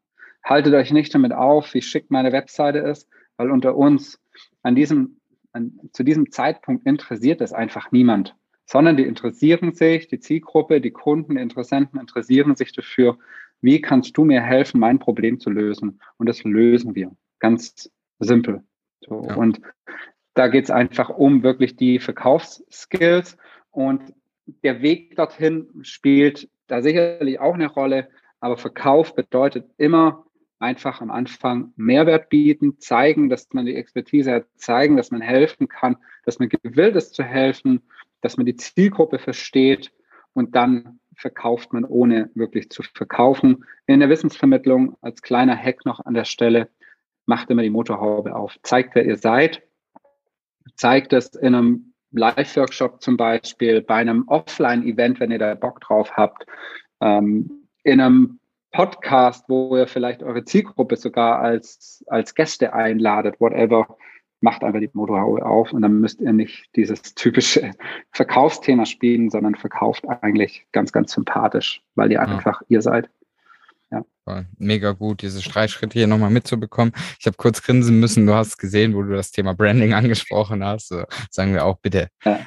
[0.45, 4.21] Haltet euch nicht damit auf, wie schick meine Webseite ist, weil unter uns
[4.63, 5.21] an diesem,
[5.53, 10.91] an, zu diesem Zeitpunkt interessiert es einfach niemand, sondern die interessieren sich, die Zielgruppe, die
[10.91, 13.19] Kunden, die Interessenten interessieren sich dafür,
[13.61, 16.01] wie kannst du mir helfen, mein Problem zu lösen?
[16.19, 17.11] Und das lösen wir.
[17.39, 18.63] Ganz simpel.
[19.01, 19.25] So.
[19.27, 19.35] Ja.
[19.35, 19.61] Und
[20.37, 23.37] da geht es einfach um wirklich die Verkaufsskills.
[23.71, 24.13] Und
[24.63, 28.09] der Weg dorthin spielt da sicherlich auch eine Rolle,
[28.39, 30.27] aber Verkauf bedeutet immer
[30.59, 35.69] einfach am Anfang Mehrwert bieten, zeigen, dass man die Expertise hat, zeigen, dass man helfen
[35.69, 37.83] kann, dass man gewillt ist zu helfen,
[38.21, 39.91] dass man die Zielgruppe versteht.
[40.35, 43.65] Und dann verkauft man, ohne wirklich zu verkaufen.
[43.87, 46.69] In der Wissensvermittlung als kleiner Hack noch an der Stelle,
[47.25, 49.63] macht immer die Motorhaube auf, zeigt, wer ihr seid
[50.75, 56.13] zeigt es in einem Live-Workshop zum Beispiel, bei einem Offline-Event, wenn ihr da Bock drauf
[56.17, 56.47] habt.
[57.01, 58.41] Ähm, in einem
[58.73, 63.97] Podcast, wo ihr vielleicht eure Zielgruppe sogar als, als Gäste einladet, whatever,
[64.41, 67.71] macht einfach die Motorhaube auf und dann müsst ihr nicht dieses typische
[68.13, 73.09] Verkaufsthema spielen, sondern verkauft eigentlich ganz, ganz sympathisch, weil ihr einfach ihr seid.
[74.29, 74.45] Ja.
[74.59, 76.93] Mega gut, diese Streichschritte hier nochmal mitzubekommen.
[77.21, 80.89] Ich habe kurz grinsen müssen, du hast gesehen, wo du das Thema Branding angesprochen hast.
[80.89, 82.39] So, sagen wir auch bitte ja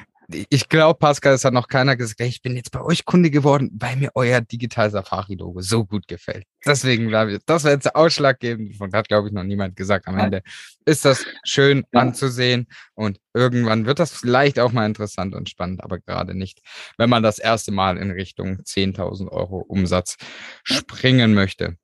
[0.48, 3.70] ich glaube, Pascal, es hat noch keiner gesagt, ich bin jetzt bei euch Kunde geworden,
[3.74, 6.44] weil mir euer Digital Safari-Logo so gut gefällt.
[6.64, 8.80] Deswegen glaube ich, das wäre jetzt ausschlaggebend.
[8.80, 10.06] Und hat, glaube ich, noch niemand gesagt.
[10.08, 10.42] Am Ende
[10.84, 12.00] ist das schön ja.
[12.00, 16.60] anzusehen und irgendwann wird das vielleicht auch mal interessant und spannend, aber gerade nicht,
[16.98, 20.16] wenn man das erste Mal in Richtung 10.000 Euro Umsatz
[20.64, 21.76] springen möchte.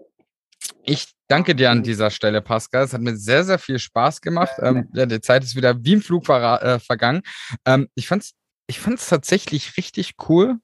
[0.84, 2.84] Ich danke dir an dieser Stelle, Pascal.
[2.84, 4.54] Es hat mir sehr, sehr viel Spaß gemacht.
[4.60, 7.22] Ähm, ja, die Zeit ist wieder wie im Flug ver äh, vergangen.
[7.64, 8.34] Ähm, ich fand es
[8.66, 10.56] ich fand's tatsächlich richtig cool,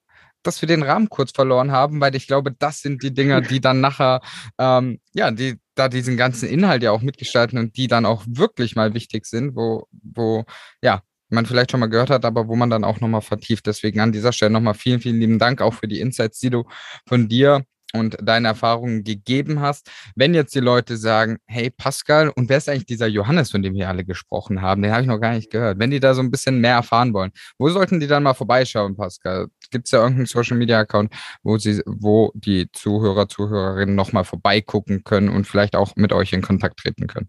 [0.42, 3.60] dass wir den Rahmen kurz verloren haben, weil ich glaube, das sind die Dinger, die
[3.60, 4.20] dann nachher,
[4.58, 8.74] ähm, ja, die da diesen ganzen Inhalt ja auch mitgestalten und die dann auch wirklich
[8.74, 10.44] mal wichtig sind, wo, wo,
[10.82, 13.66] ja, man vielleicht schon mal gehört hat, aber wo man dann auch nochmal vertieft.
[13.66, 16.64] Deswegen an dieser Stelle nochmal vielen, vielen lieben Dank auch für die Insights, die du
[17.06, 17.64] von dir
[17.94, 19.90] und deine Erfahrungen gegeben hast.
[20.14, 23.74] Wenn jetzt die Leute sagen, hey Pascal, und wer ist eigentlich dieser Johannes, von dem
[23.74, 24.82] wir alle gesprochen haben?
[24.82, 25.78] Den habe ich noch gar nicht gehört.
[25.78, 28.96] Wenn die da so ein bisschen mehr erfahren wollen, wo sollten die dann mal vorbeischauen,
[28.96, 29.48] Pascal?
[29.70, 31.12] Gibt es ja irgendeinen Social Media Account,
[31.42, 36.42] wo sie, wo die Zuhörer, Zuhörerinnen nochmal vorbeigucken können und vielleicht auch mit euch in
[36.42, 37.28] Kontakt treten können?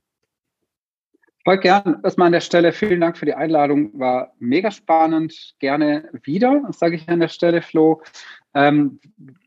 [1.44, 2.00] Voll gern.
[2.04, 4.00] Erstmal an der Stelle vielen Dank für die Einladung.
[4.00, 5.56] War mega spannend.
[5.60, 8.02] Gerne wieder, sage ich an der Stelle, Flo.
[8.54, 9.00] Ähm,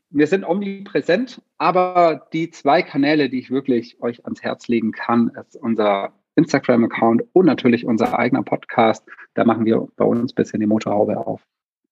[0.09, 5.29] wir sind omnipräsent, aber die zwei Kanäle, die ich wirklich euch ans Herz legen kann,
[5.29, 9.03] ist unser Instagram-Account und natürlich unser eigener Podcast.
[9.33, 11.41] Da machen wir bei uns ein bisschen die Motorhaube auf.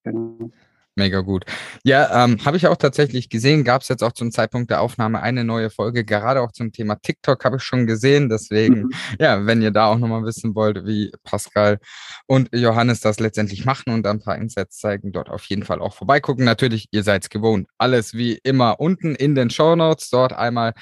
[0.03, 0.51] Genau.
[0.98, 1.43] Mega gut.
[1.84, 3.66] Ja, ähm, habe ich auch tatsächlich gesehen.
[3.66, 6.96] Gab es jetzt auch zum Zeitpunkt der Aufnahme eine neue Folge, gerade auch zum Thema
[6.96, 8.30] TikTok habe ich schon gesehen.
[8.30, 8.91] Deswegen, mhm.
[9.20, 11.80] ja, wenn ihr da auch nochmal wissen wollt, wie Pascal
[12.28, 15.93] und Johannes das letztendlich machen und ein paar Insights zeigen, dort auf jeden Fall auch
[15.93, 16.46] vorbeigucken.
[16.46, 17.68] Natürlich, ihr seid es gewohnt.
[17.78, 20.10] Alles wie immer unten in den Show Notes.
[20.10, 20.74] Dort einmal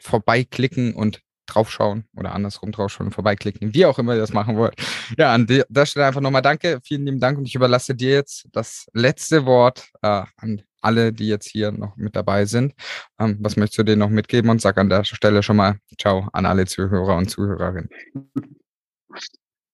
[0.00, 1.20] vorbeiklicken und
[1.54, 4.74] draufschauen oder andersrum draufschauen und vorbeiklicken, wie auch immer ihr das machen wollt.
[5.16, 8.48] Ja, an der Stelle einfach nochmal danke, vielen lieben Dank und ich überlasse dir jetzt
[8.52, 12.74] das letzte Wort äh, an alle, die jetzt hier noch mit dabei sind.
[13.18, 16.28] Ähm, was möchtest du denen noch mitgeben und sag an der Stelle schon mal Ciao
[16.32, 17.90] an alle Zuhörer und Zuhörerinnen.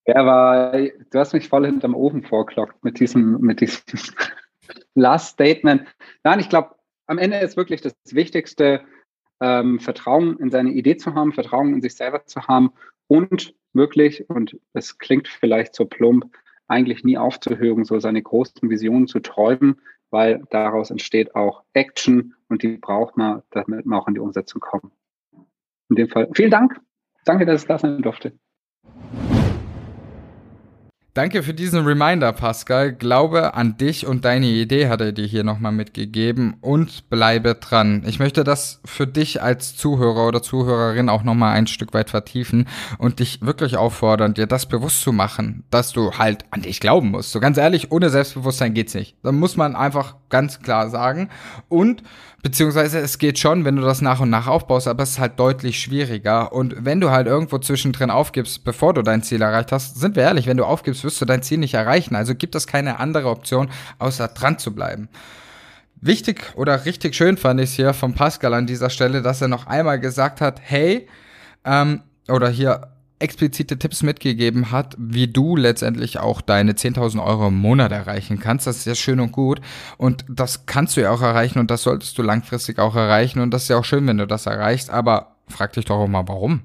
[0.07, 3.81] Ja, du hast mich voll hinterm Ofen vorklockt mit diesem, mit diesem
[4.95, 5.89] Last Statement.
[6.25, 6.75] Nein, ich glaube,
[7.07, 8.83] am Ende ist wirklich das Wichtigste,
[9.41, 12.72] ähm, Vertrauen in seine Idee zu haben, Vertrauen in sich selber zu haben
[13.07, 16.26] und wirklich, und es klingt vielleicht so plump,
[16.68, 19.80] eigentlich nie aufzuhören, so seine großen Visionen zu träumen,
[20.11, 24.61] weil daraus entsteht auch Action und die braucht man, damit man auch in die Umsetzung
[24.61, 24.93] kommt.
[25.91, 26.80] In dem Fall vielen Dank.
[27.24, 28.39] Danke, dass ich da sein durfte.
[31.15, 32.93] Danke für diesen Reminder, Pascal.
[32.93, 38.03] Glaube an dich und deine Idee hat er dir hier nochmal mitgegeben und bleibe dran.
[38.05, 42.67] Ich möchte das für dich als Zuhörer oder Zuhörerin auch nochmal ein Stück weit vertiefen
[42.99, 47.12] und dich wirklich auffordern, dir das bewusst zu machen, dass du halt an dich glauben
[47.12, 47.31] musst.
[47.31, 49.17] So ganz ehrlich, ohne Selbstbewusstsein geht's nicht.
[49.23, 51.29] Da muss man einfach ganz klar sagen.
[51.69, 52.03] Und
[52.45, 55.40] Beziehungsweise es geht schon, wenn du das nach und nach aufbaust, aber es ist halt
[55.40, 56.53] deutlich schwieriger.
[56.53, 60.24] Und wenn du halt irgendwo zwischendrin aufgibst, bevor du dein Ziel erreicht hast, sind wir
[60.24, 62.14] ehrlich, wenn du aufgibst, wirst du dein Ziel nicht erreichen.
[62.14, 65.09] Also gibt es keine andere Option, außer dran zu bleiben.
[66.03, 69.49] Wichtig oder richtig schön fand ich es hier von Pascal an dieser Stelle, dass er
[69.49, 71.09] noch einmal gesagt hat, hey,
[71.64, 77.57] ähm, oder hier explizite Tipps mitgegeben hat, wie du letztendlich auch deine 10.000 Euro im
[77.57, 78.67] Monat erreichen kannst.
[78.67, 79.61] Das ist ja schön und gut.
[79.97, 83.41] Und das kannst du ja auch erreichen und das solltest du langfristig auch erreichen.
[83.41, 84.91] Und das ist ja auch schön, wenn du das erreichst.
[84.91, 86.62] Aber frag dich doch auch mal, warum?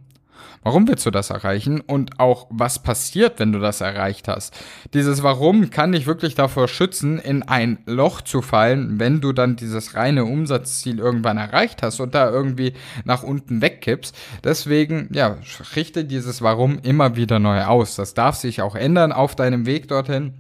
[0.64, 1.82] Warum willst du das erreichen?
[1.82, 4.54] Und auch, was passiert, wenn du das erreicht hast?
[4.94, 9.56] Dieses Warum kann dich wirklich davor schützen, in ein Loch zu fallen, wenn du dann
[9.56, 12.74] dieses reine Umsatzziel irgendwann erreicht hast und da irgendwie
[13.06, 14.16] nach unten wegkippst.
[14.44, 15.38] Deswegen, ja,
[15.76, 17.96] richte dieses Warum immer wieder neu aus.
[17.96, 20.34] Das darf sich auch ändern auf deinem Weg dorthin.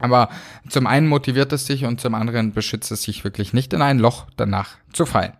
[0.00, 0.30] Aber
[0.68, 3.98] zum einen motiviert es dich und zum anderen beschützt es dich wirklich nicht in ein
[3.98, 5.34] Loch danach zu fallen.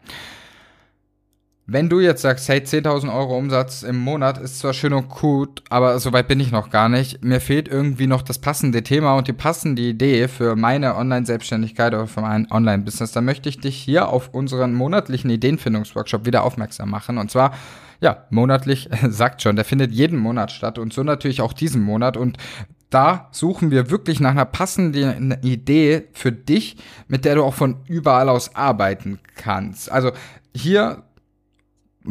[1.73, 5.63] Wenn du jetzt sagst, hey, 10.000 Euro Umsatz im Monat ist zwar schön und gut,
[5.71, 7.23] aber soweit bin ich noch gar nicht.
[7.23, 12.09] Mir fehlt irgendwie noch das passende Thema und die passende Idee für meine Online-Selbstständigkeit oder
[12.09, 13.13] für mein Online-Business.
[13.13, 17.19] Da möchte ich dich hier auf unseren monatlichen Ideenfindungsworkshop wieder aufmerksam machen.
[17.19, 17.55] Und zwar,
[18.01, 22.17] ja, monatlich sagt schon, der findet jeden Monat statt und so natürlich auch diesen Monat.
[22.17, 22.37] Und
[22.91, 27.77] da suchen wir wirklich nach einer passenden Idee für dich, mit der du auch von
[27.87, 29.93] überall aus arbeiten kannst.
[29.93, 30.11] Also
[30.53, 31.05] hier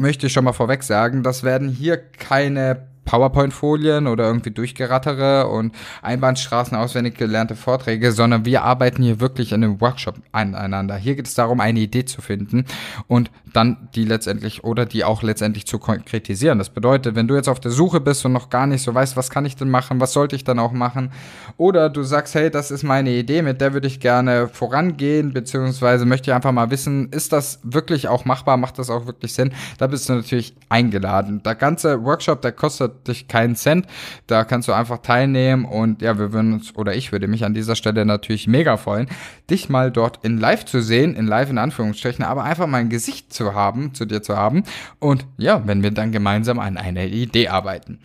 [0.00, 5.74] möchte ich schon mal vorweg sagen, das werden hier keine PowerPoint-Folien oder irgendwie durchgerattere und
[6.02, 10.94] Einbahnstraßen auswendig gelernte Vorträge, sondern wir arbeiten hier wirklich in einem Workshop aneinander.
[10.94, 12.66] Hier geht es darum, eine Idee zu finden
[13.08, 16.58] und dann die letztendlich oder die auch letztendlich zu konkretisieren.
[16.58, 19.16] Das bedeutet, wenn du jetzt auf der Suche bist und noch gar nicht so weißt,
[19.16, 21.10] was kann ich denn machen, was sollte ich dann auch machen,
[21.56, 26.06] oder du sagst, hey, das ist meine Idee, mit der würde ich gerne vorangehen, beziehungsweise
[26.06, 29.52] möchte ich einfach mal wissen, ist das wirklich auch machbar, macht das auch wirklich Sinn,
[29.78, 31.42] da bist du natürlich eingeladen.
[31.42, 32.52] Der ganze Workshop, der
[33.00, 33.86] kostet dich keinen Cent.
[34.26, 37.54] Da kannst du einfach teilnehmen und ja, wir würden uns, oder ich würde mich an
[37.54, 39.08] dieser Stelle natürlich mega freuen,
[39.48, 42.90] dich mal dort in live zu sehen, in live in Anführungsstrichen, aber einfach mal ein
[42.90, 44.64] Gesicht zu haben, zu dir zu haben
[44.98, 47.98] und ja, wenn wir dann gemeinsam an einer Idee arbeiten.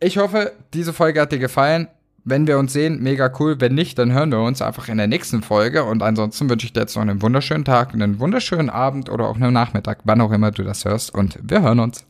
[0.00, 1.88] Ich hoffe, diese Folge hat dir gefallen.
[2.24, 3.60] Wenn wir uns sehen, mega cool.
[3.60, 5.82] Wenn nicht, dann hören wir uns einfach in der nächsten Folge.
[5.82, 9.36] Und ansonsten wünsche ich dir jetzt noch einen wunderschönen Tag, einen wunderschönen Abend oder auch
[9.36, 11.12] einen Nachmittag, wann auch immer du das hörst.
[11.12, 12.04] Und wir hören uns.